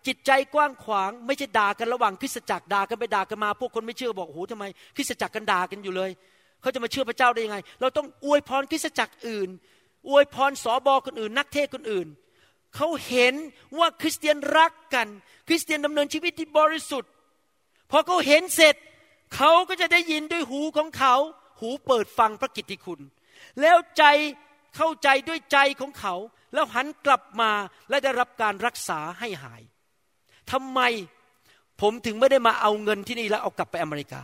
[0.06, 4.64] จิตใจกว้างขวาง ไม่ใช่ด่ากันระหว่างคริสตจักรด่ากันไปด่ากันมา พวกคนไม่เชื่อบอกโอ้โหทำไม
[4.96, 6.10] คริสตจักรกันด่ากันอยู่เลย
[6.60, 9.48] เขาจะมาเชื่อพระเจ้าได้ยังไง เราต้องอวยพรคริสตจักรอื่น
[10.08, 12.08] อวยพรสอบอคนอื่น นักเทศคนอื่น
[12.76, 13.34] เขาเห็น
[13.78, 15.08] ว่าคริสเตียนรักกัน
[15.48, 17.10] คริสเตียนดำเนินชีวิตที่บริสุทธิ์
[17.90, 18.74] พอเขาเห็นเสร็จ
[19.36, 21.14] เขาก็จะได้ยินด้วยหูของเขา
[21.60, 23.00] หูเปิดฟังพระกิตติคุณ
[23.60, 24.04] แล้วใจ
[24.76, 26.14] เข้าใจด้วยใจของเขา
[26.54, 27.50] แล้วหันกลับมา
[27.88, 29.62] และได้รับการรักษาให้หาย
[30.52, 30.80] ทำไม
[31.80, 34.22] ผมถึงไม่ได้มาเอาเงินที่นี่แล้วเอากลับไปอเมริกา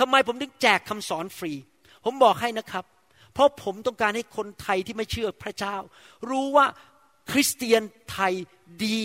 [0.00, 1.52] ทำไมผมถึงแจกคำสอนฟรี
[2.04, 2.84] ผมบอกให้นะครับ
[3.34, 5.76] เพราะผมต้องการให้คนไทยที่ไม่เชื่อพระเจ้า
[6.30, 6.66] รู้ว่า
[7.30, 8.32] คริสเตียนไทย
[8.84, 9.02] ดี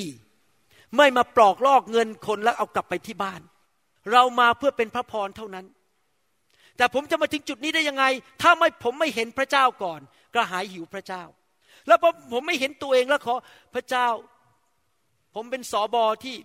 [0.97, 3.41] ไม่มาปลอกลอกเงินคนแล้วเอากลับไปที่บ้าน
[4.11, 5.65] เรามาเพื่อเป็นพระพรเท่านั้น
[6.78, 8.05] แต่ผมจะมาถึงจุดนี้ได้ยังไง
[8.41, 10.01] ถ้าไม่ผมไม่เห็นพระเจ้าก่อน
[10.38, 11.24] กระหายหิวพระเจ้า
[11.88, 13.36] แล้วพอผมไม่เห็นตัวเองแล้วขอ
[13.74, 14.08] พระเจ้า
[15.36, 16.36] ผมเป็นสอบอที่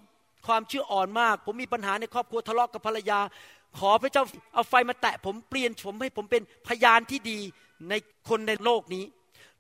[0.46, 3.20] ความเชื่ออ่อนมาก ผมมีปัญหาในครอบครัวทะเลาะกับภรรยา
[3.78, 4.24] ขอพระเจ้า
[4.54, 7.38] เอาไฟมาแตะผมเปลี่ยนผมให้ผมเป็นพยานที่ดี
[7.88, 7.94] ใน
[8.28, 9.04] คนในโลกนี้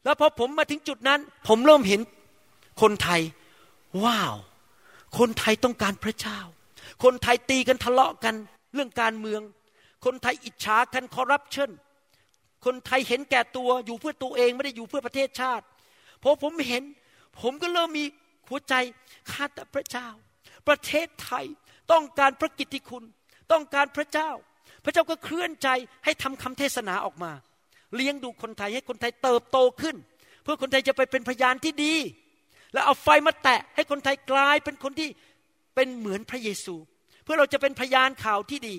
[0.04, 2.00] แล้วพอผมมาถึงจุดนั้น ผมเริ่มเห็น
[2.82, 3.20] คนไทย
[4.04, 4.34] ว้าว
[5.18, 6.38] คนไทยต้องการพระเจ้า
[7.04, 8.34] คนไทยตีกันทะเลาะกัน
[8.74, 9.40] เรื่องการเมือง
[10.04, 11.70] คนไทยอิจฉากันคอร์รัปชัน
[12.64, 15.64] คนไทยเห็นแก่ตัวอยู่เพื่อตัวเองไม่ได้อยู่เพื่อประเทศชาติ
[16.22, 16.82] พอผมเห็น
[17.40, 18.04] ผมก็เริ่มมี
[18.48, 18.74] หัวใจ
[19.30, 20.08] ข้าแต่พระเจ้า
[20.68, 21.44] ประเทศไทย
[21.92, 23.04] ต้องการพระกิตติคุณ
[23.52, 24.30] ต้องการพระเจ้า
[24.84, 25.68] พระเจ้าก็เคลื่อนใจ
[26.04, 27.32] ให้ทำคำเทศนาออกมา
[27.94, 29.96] เลี้ยงดูคนไทยให้คนไทยเติบโตขึ้น
[30.42, 31.94] เพื่อคนไทยจะไปเป็นพยานที่ดี
[32.72, 35.08] แล้วเอาไฟมาแตะให้คนไทยกลายเป็นคนที่
[35.74, 36.74] เป็นเหมือนพระเยซู
[37.24, 38.76] เพื่อเราจะเป็นพยานข่าวที่ดี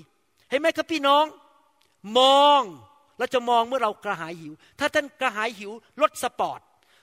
[0.49, 1.25] เห็นไหมครับพี่น้อง
[2.17, 2.61] มอง
[3.23, 5.71] เราจะมองเมื่อเรากระหายหิว ถ้าท่านกระหายหิว
[6.01, 6.59] รถสปอร์ต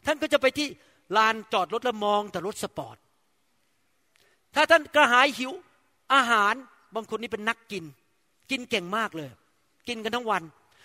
[0.07, 0.69] ท่านก็จะไปที่
[1.17, 2.97] ลานจอดรถแล้วมองแต่รถสปอร์ต
[4.55, 5.53] ถ้าท่านกระหายหิว
[6.15, 6.55] อาหาร
[6.95, 7.85] บางคนนี่เป็นนักกิน
[8.51, 9.31] กินเก่งมากเลย
[9.89, 10.43] กินกันทั้งวัน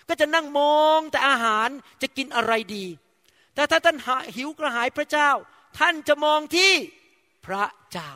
[0.08, 1.70] ก็จะนั่งมองแต่อาหาร
[2.02, 2.86] จะกินอะไรดี
[3.56, 3.98] แต่ถ้าท่าน
[4.36, 5.30] หิวกระหายพระเจ้า
[5.80, 6.74] ท่านจะมองที่
[7.46, 8.12] พระเจ้า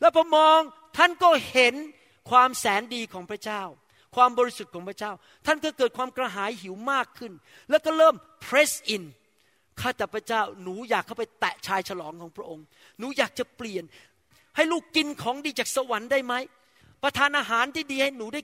[0.00, 0.58] แล้วพอมอง
[0.96, 1.74] ท่านก็เห็น
[2.30, 3.62] ความแสนดีของพระเจ้า
[4.14, 5.12] ความบริสุทธิ์ของพระเจ้า
[5.46, 7.32] ท่านก็เกิดความกระหายหิวมากขึ้น
[7.70, 8.14] แล้วก็เริ่ม
[8.46, 9.02] press in
[9.80, 12.64] ข้าแต่พระเจ้าหนูอยากเข้าไปแตะชายฉลองของพระองค์
[12.98, 13.84] หนูอยากจะเปลี่ยน
[14.56, 16.34] ให้ลูกกินของดีจากสวรรค์ได้ไหม
[17.02, 18.40] ประทานอาหารที่ดีให้หนูได้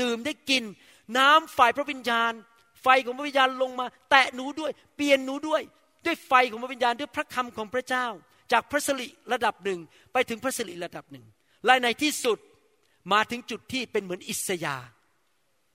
[0.00, 0.62] ดื่มได้กิน
[1.18, 2.32] น้ำฝ่ายพระวิญญาณ
[2.82, 5.62] ไฟของพระวิญญาณลงมา แตะหนูด้วย เปลี่ยนหนูด้วย
[6.06, 8.06] ด้วยไฟของพระวิญญาณด้วยพระคำของพระเจ้า
[8.52, 9.80] จากพระสิริระดับหนึ่ง
[10.12, 11.24] ไปถึงพระสิริระดับหนึ่ง
[11.66, 12.38] และในที่สุด
[13.12, 14.86] มาถึงจุดที่เป็นเหมือนอิสยาห์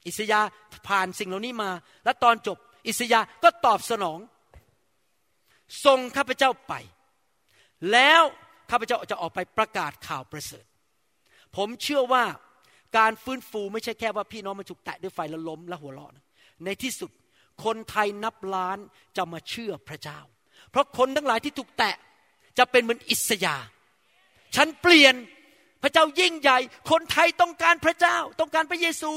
[0.09, 0.39] อิสยา
[0.87, 1.71] ผ่านสิ่งเหล่านี้มา
[2.05, 2.57] และตอนจบ
[2.87, 4.19] อิสยาก็ตอบสนอง
[5.85, 6.73] ส่งข้าพเจ้าไป
[7.91, 8.21] แล้ว
[8.71, 10.65] ข้าพเจ้าจะออกไปประกาศข่าวประเสริฐ
[11.55, 12.23] ผมเชื่อว่า
[12.97, 16.25] การฟื้นฟูไม่ใช่แค่ว่าพี่น้องมาถูกแตะด้วยไฟแล้วล้มและหัวเราะนะ
[16.65, 17.11] ในที่สุด
[17.63, 18.77] คนไทยนับล้าน
[19.17, 20.19] จะมาเชื่อพระเจ้า
[20.71, 21.95] เพราะคนทั้งหลายที่ถูกแตะ
[22.57, 23.55] จะเป็นเหมือนอิสยา
[24.55, 25.13] ฉันเปลี่ยน
[25.83, 26.57] พระเจ้ายิ่งใหญ่
[26.91, 29.11] คนไทยต้องการพระเจ้า ต้องการพระเยซู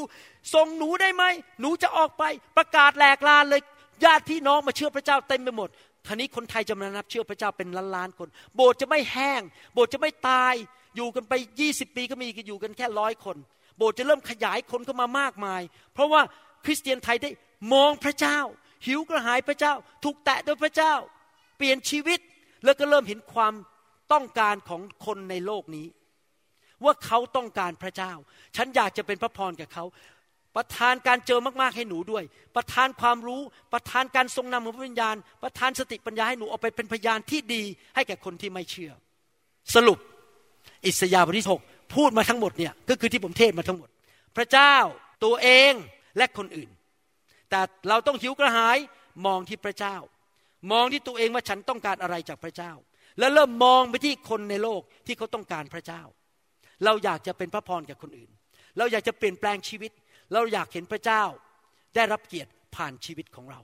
[0.55, 1.25] ส่งหนูได้ไหม
[1.61, 2.25] หนูจะออกไป
[2.57, 3.63] ประกาศแหลกลานเลย
[4.05, 5.69] ญาติพี่น้องมาเชื่อพระเจ้าเต็มไปหมด
[6.07, 9.43] ทีนี้คนไทยจะมานับเชื่อพระเจ้าเป็นล้านล้านคน โบสถ์จะไม่แห้ง
[9.75, 10.55] โบสถ์จะไม่ตาย
[10.97, 13.37] อยู่กันไปยี่สิบปีก็มีอยู่กันแค่ร้อยคน
[13.79, 15.63] โบสถ์จะเริ่มขยายคนเข้ามามากมาย
[15.95, 16.23] เพราะว่า
[16.65, 17.31] คริสเตียนไทยได้
[17.73, 18.39] มองพระเจ้า
[18.87, 20.95] หิวกระหายพระเจ้า ถูกแตะโดยพระเจ้า
[21.57, 22.21] เปลี่ยนชีวิต
[22.65, 23.55] แล้วก็เริ่มเห็นความ
[24.13, 25.87] ต้องการของคนในโลกนี้
[26.85, 28.13] ว่าเขาต้องการพระเจ้า
[28.57, 29.85] ฉันอยากจะเป็นพระพรกับเขา
[30.57, 32.25] ประทานการเจอมากๆให้หนูด้วย
[32.57, 37.63] ประทานความรู้ ประทานการทรงนำของพระวิญญาณ ประทานสติปัญญาให้หนูเอาไปเป็นพยานที่ดี
[37.95, 38.93] ให้แก่คนที่ไม่เชื่อ
[39.75, 39.99] สรุป
[40.87, 41.61] อิสยาห์บทที่หก
[41.95, 43.89] พูดมาทั้งหมดเนี่ยก็คือที่ผมเทศมาทั้งหมด
[44.37, 44.77] พระเจ้า
[45.25, 45.73] ตัวเอง
[46.17, 46.71] และคนอื่น
[47.51, 48.79] แต่เราต้องหิวกระหาย
[49.27, 49.97] มองที่พระเจ้า
[50.73, 52.73] มองที่ตัวเองว่าฉันต้องการอะไรจากพระเจ้า
[53.19, 56.03] แล้วเริ่มมองไปที่คนในโลกที่เขาต้องการพระเจ้า
[56.85, 58.31] เราอยากจะเป็นพระพรกับคนอื่น
[58.79, 59.93] เราอยากจะเปลี่ยนแปลงชีวิต
[60.33, 61.23] เราอยากเห็นพระเจ้า
[61.97, 63.61] ได้รับเกียรติผ่านชีวิตของเรา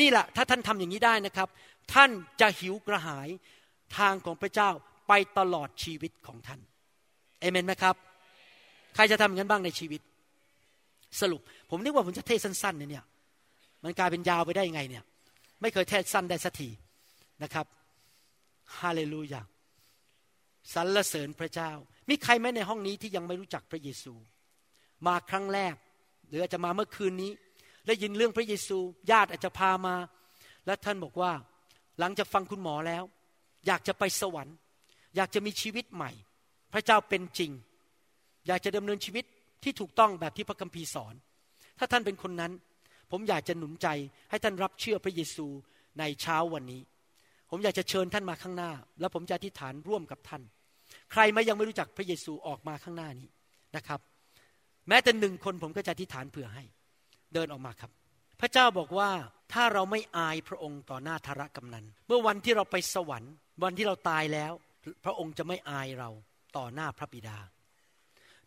[0.00, 1.48] นี่แหละถ้าท่านทำอย่างนี้ได้นะครับ
[1.94, 3.28] ท่านจะหิวกระหาย
[3.98, 4.70] ทางของพระเจ้า
[5.08, 6.60] ไปตลอดชีวิตของท่าน
[7.40, 7.96] เอเมนไหมครับ
[8.94, 10.00] ใครจะทำอย่างนั้นบ้างในชีวิต
[11.20, 11.40] สรุป
[11.70, 13.04] ผมนึกว่าผมจะเทศสั้นๆเนี่ย
[13.84, 15.04] มันกลายเป็นยาวไปได้ยังไงเนี่ย
[15.60, 16.68] ไม่เคยเทศสั้นได้สักที
[17.42, 17.66] นะครับ
[18.78, 19.40] ฮาเลลูยา
[20.72, 21.70] สรรเสริญพระเจ้า
[22.08, 24.14] มีใครไหมในห้องนี้ที่ยังไม่รู้จักพระเยซู
[25.06, 25.74] มาครั้งแรก
[26.28, 27.30] หรืออาจจะมาเมื่อคืนนี้
[27.86, 28.78] ได้ยินเรื่องพระเยซู
[29.10, 29.96] ญาติอาจจะพามา
[30.66, 31.32] และท่านบอกว่า
[32.00, 33.02] หลังจากฟังคุณหมอแล้ว
[33.66, 34.56] อยากจะไปสวรรค์
[35.16, 36.10] อยากจะมีชีวิตใหม่
[36.72, 37.50] พระเจ้าเป็นจริง
[38.46, 39.24] อยากจะดำเนินชีวิต
[39.62, 41.14] ที่ถูกต้องแบบที่พระคัมภีร์สอน
[41.78, 42.52] ถ้าท่านเป็นคนนั้น
[43.10, 43.88] ผมอยากจะหนุนใจ
[44.30, 45.46] ให้ท่านรับเชื่อพระเยซู
[45.98, 46.82] ในเช้าวันนี้
[47.50, 50.42] ผมอยากจะเชิญท่านมาข้างหน้า แล้วผมจะอธิษฐานร่วมกับท่าน
[51.14, 53.28] ใครไม่ยังไม่รู้จักพระเยซูออกมาข้างหน้านี้
[53.76, 54.00] นะครับ
[54.88, 56.64] แม้แต่หนึ่งคนผมก็จะอธิษฐานเผื่อให้
[57.34, 57.90] เดินออกมาครับ
[58.40, 59.10] พระเจ้าบอกว่า
[59.52, 64.52] ถ้าเราไม่อายพระองค์ต่อหน้าธารกำนัน เมื่อวันที่เราไปสวรรค์ วันที่เราตายแล้ว
[65.04, 66.10] พระองค์จะไม่อายเรา
[66.56, 67.38] ต่อหน้าพระบิดา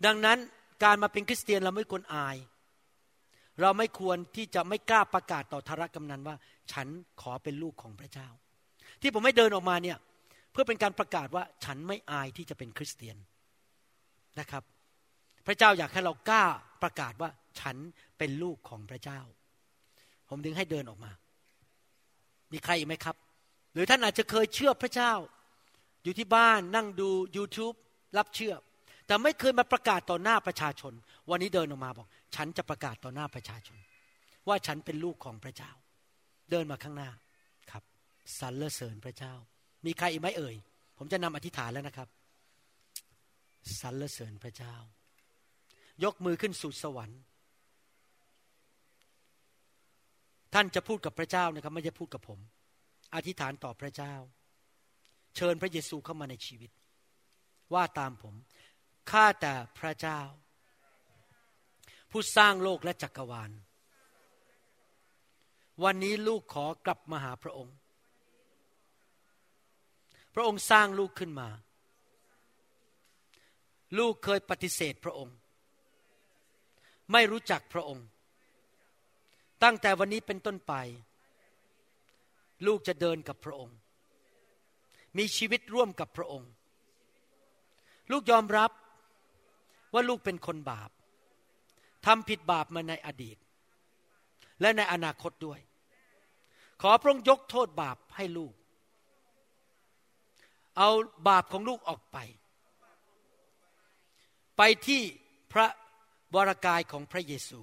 [0.05, 0.37] ดังนั้น
[0.83, 2.37] การมาเป็นคริสเตียนเราไม่ควรอาย
[3.61, 6.35] เราไม่ควรที่จะไม่กล้าประกาศต่อธารกำนันว่า
[6.71, 6.87] ฉัน
[7.21, 8.27] ขอเป็นลูกของพระเจ้า
[9.01, 13.17] ที่ผมไม่เดินออกมาเนี่ยเพื่อเป็นการประกาศว่าฉันไม่อายที่จะเป็นคริสเตียน
[14.39, 14.63] นะครับ
[15.47, 16.45] พระเจ้าอยากให้เรากล้า
[16.83, 17.29] ประกาศว่า
[17.59, 17.75] ฉัน
[18.17, 19.19] เป็นลูกของพระเจ้า
[20.29, 21.11] ผมถึงให้เดินออกมา
[22.51, 23.15] มีใครอีกไหมครับ
[23.73, 25.13] หรือท่านอาจจะเคยเชื่อพระเจ้า
[26.03, 27.75] อยู่ที่บ้านนั่งดู YouTube
[28.17, 28.53] รับเชื่อ
[29.07, 30.93] แต่ไม่เคยมาประกาศต่อหน้าประชาชน
[31.29, 33.77] วันนี้เดินออกมาบอก ฉันจะประกาศต่อหน้าประชาชน
[34.47, 35.71] ว่าฉันเป็นลูกของพระเจ้า
[36.51, 37.09] เดินมาข้างหน้า
[37.71, 37.83] ครับ
[38.39, 39.33] สรรเสริญพระเจ้า
[39.85, 40.55] มีใครอีกไหมเอ่ย
[40.97, 42.09] ผมจะนำอธิษฐานแล้วนะครับ
[43.81, 44.75] สรรเสริญพระเจ้า
[46.03, 47.21] ยกมือขึ้นสู่สวรรค์
[50.53, 52.39] ท่านจะพูดกับพระเจ้านะครับ ไม่ใช่พูดกับผม
[53.15, 54.13] อธิษฐานต่อพระเจ้า
[55.35, 56.71] เชิญพระเยซูเข้ามาในชีวิต
[57.73, 58.35] ว่าตามผม
[59.11, 60.19] ข้าแต่พระเจ้า
[62.11, 63.51] ผู้สร้างโลกและจักรวาล
[65.83, 67.75] วันนี้ลูกขอกลับมาหาพระองค์
[70.37, 71.49] ระองค์สร้างลูกขึ้นมา
[73.97, 75.35] ลูกเคยปฏิเสธพระองค์
[77.11, 78.05] ไม่รู้จักพระองค์
[79.63, 80.73] ตั้งแต่วันนี้เป็นต้นไป
[82.67, 83.77] ลูกจะเดินกับพระองค์
[85.17, 86.49] มีชีวิตร่วมกับพระองค์
[88.11, 88.71] ลูกยอมรับ
[89.93, 90.89] ว่าลูกเป็นคนบาป
[92.05, 93.37] ทำผิดบาปมาในอดีต
[94.61, 95.59] และในอนาคตด้วย
[96.81, 98.53] ขอพระองค์ยกโทษบาปให้ลูก
[100.77, 100.89] เอา
[101.27, 102.17] บาปของลูกออกไป
[104.57, 105.01] ไปที่
[105.53, 105.67] พระ
[106.35, 107.59] วรากายของพระเยซู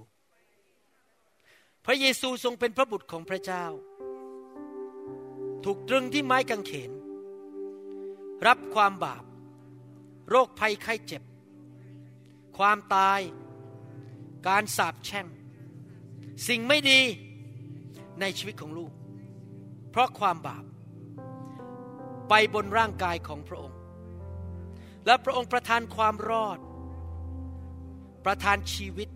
[1.85, 3.65] พระเยซูทรงเป็นพระบุตรของพระเจ้า
[5.65, 6.91] ถูกตรึงที่ไม้กางเขน
[8.47, 9.23] รับความบาป
[10.29, 11.23] โรคภัยไข้เจ็บ
[12.57, 13.19] ความตาย
[14.47, 15.27] การสาปแช่ง
[16.47, 17.01] สิ่งไม่ดี
[18.19, 18.91] ในชีวิตของลูก
[19.91, 20.63] เพราะความบาป
[22.29, 23.77] ไปบนร่างกายของพระองค์
[25.05, 26.59] และพระองค์ประทานความรอด
[28.25, 29.09] ประทานชีวิต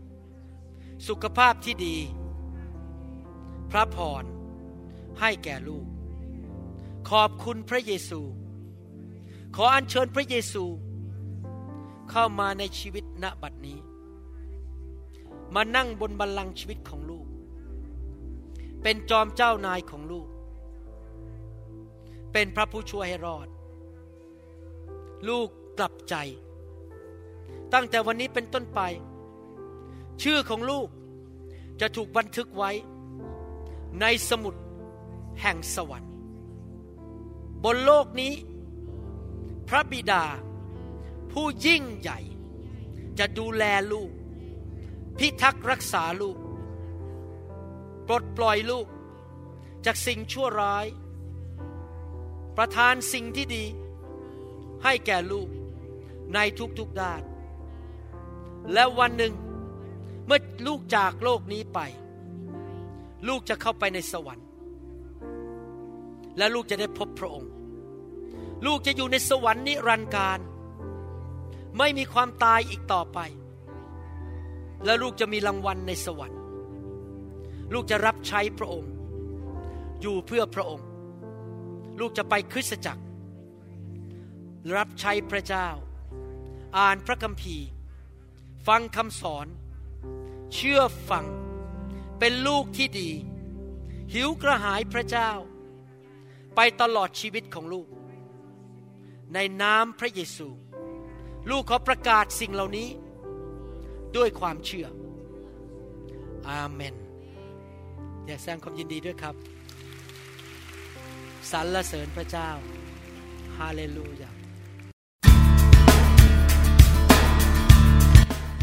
[1.07, 1.97] สุขภาพที่ดี
[3.71, 4.23] พระพร
[5.19, 5.85] ให้แก่ลูก
[7.09, 8.21] ขอบคุณพระเยซู
[9.55, 10.63] ขออัญเชิญพระเยซู
[12.11, 13.79] เข้ามาในชีวิตณบัดนี้
[15.55, 17.27] มานั่งบนบัลลังก์ชีวิตของลูก
[18.81, 20.27] เป็นจอมเจ้านายของลูก
[22.31, 23.47] เป็นพระผู้ช่วยให้รอด
[25.27, 26.15] ลูกกลับใจ
[27.73, 28.79] ตั้งแต่วันนี้เป็นต้นไป
[30.23, 30.87] ชื่อของลูก
[31.81, 32.71] จะถูกบันทึกไว้
[34.01, 34.55] ในสมุด
[35.41, 36.13] แห่งสวรรค์
[37.63, 38.33] บนโลกนี้
[39.69, 40.23] พระบิดา
[41.31, 42.19] ผู้ยิ่งใหญ่
[43.19, 44.11] จะดูแลลูก
[45.17, 46.37] พิทักษ์รักษาลูก
[48.07, 48.87] ปลดปล่อยลูก
[49.85, 50.85] จากสิ่งชั่วร้าย
[52.57, 53.63] ประทานสิ่งที่ดี
[54.83, 55.49] ให้แก่ลูก
[56.33, 56.39] ใน
[56.79, 57.21] ทุกๆด้าน
[58.73, 59.33] และวันหนึ่ง
[60.25, 61.79] เมื่อลูกจากโลกนี้ไป
[63.27, 64.47] ลูกจะเข้าไปในสวรรค์
[66.37, 67.51] และลูกจะได้พบพระองค์
[68.65, 70.39] ลูกจะอยู่ในสวรรค์นิรันดร์การ
[71.77, 73.19] ไม่มีความตายอีกต่อไป
[74.85, 76.39] และลูกจะมีรางวัลในสวรรค์
[77.73, 78.91] ลูกจะรับใช้พระองค์
[80.01, 80.88] อยู่เพื่อพระองค์
[81.99, 83.03] ลูกจะไปคริสตจักร
[84.75, 85.67] รับใช้พระเจ้า
[86.77, 87.67] อ่านพระคัมภีร์
[88.67, 89.47] ฟังคำสอน
[90.53, 91.25] เชื่อฟัง
[92.19, 93.09] เป็นลูกที่ดี
[94.13, 95.31] หิวกระหายพระเจ้า
[96.55, 97.87] ไปตลอดชีวิตของลูก
[99.33, 100.47] ในนามพระเยซู
[101.49, 102.89] ลูกขอประกาศสิ่งเหล่านี้
[104.17, 104.87] ด้วยความเชื่อ
[106.49, 106.95] อาเมน
[108.25, 109.35] อยากแสดงความยินดีด้วยครับ
[111.51, 112.49] สรรเสริญพระเจ้า
[113.57, 114.29] ฮาเลลูยา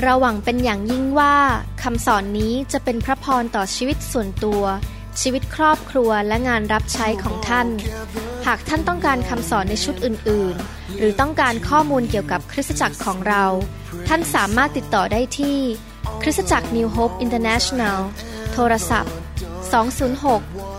[0.02, 1.36] เราหวังเป็นอย่างยิ่งว่า
[1.82, 4.62] คำสอนนี้จะเป็นพระพรต่อชีวิตส่วนตัว
[5.20, 7.68] ชีวิตครอบครัวและงานรับใช้ของท่าน
[8.46, 13.44] หากท่านต้องการคำสอนในชุดอื่น ๆ หรือต้องการข้อมูลเกี่ยวกับคริสตจักรของเรา
[14.08, 15.58] ท่านสามารถติดต่อได้ที่
[16.22, 17.98] คริสตจักร New Hope International
[18.52, 19.14] โทรศัพท์
[19.90, 20.65] 206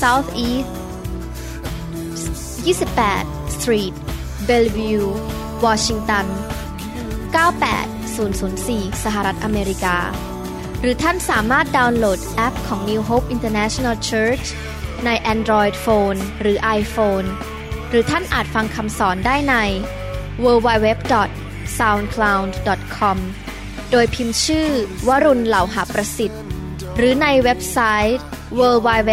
[0.00, 0.70] South East
[2.64, 3.94] 28 Street
[4.48, 5.08] Bellevue
[5.64, 6.26] Washington
[7.34, 9.96] 98004 สหรัฐอเมริกา
[10.80, 14.46] หรือท่านสามารถดาวน์โหลดแอปของ New Hope International Church
[15.04, 17.26] ใน Android Phone หรือ iPhone
[17.88, 19.54] หรือท่านอาจฟังคำสอนได้ใน
[20.44, 23.18] www.soundcloud.com
[23.90, 24.66] โดยพิมพ์ชื่อ
[25.08, 26.42] วรุณเหล่าหาประสิทธิ์
[26.96, 27.78] หรือในเว็บไซ
[28.08, 28.18] ต์
[28.58, 29.12] w w w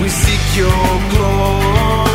[0.00, 0.70] we seek your
[1.10, 2.13] glory.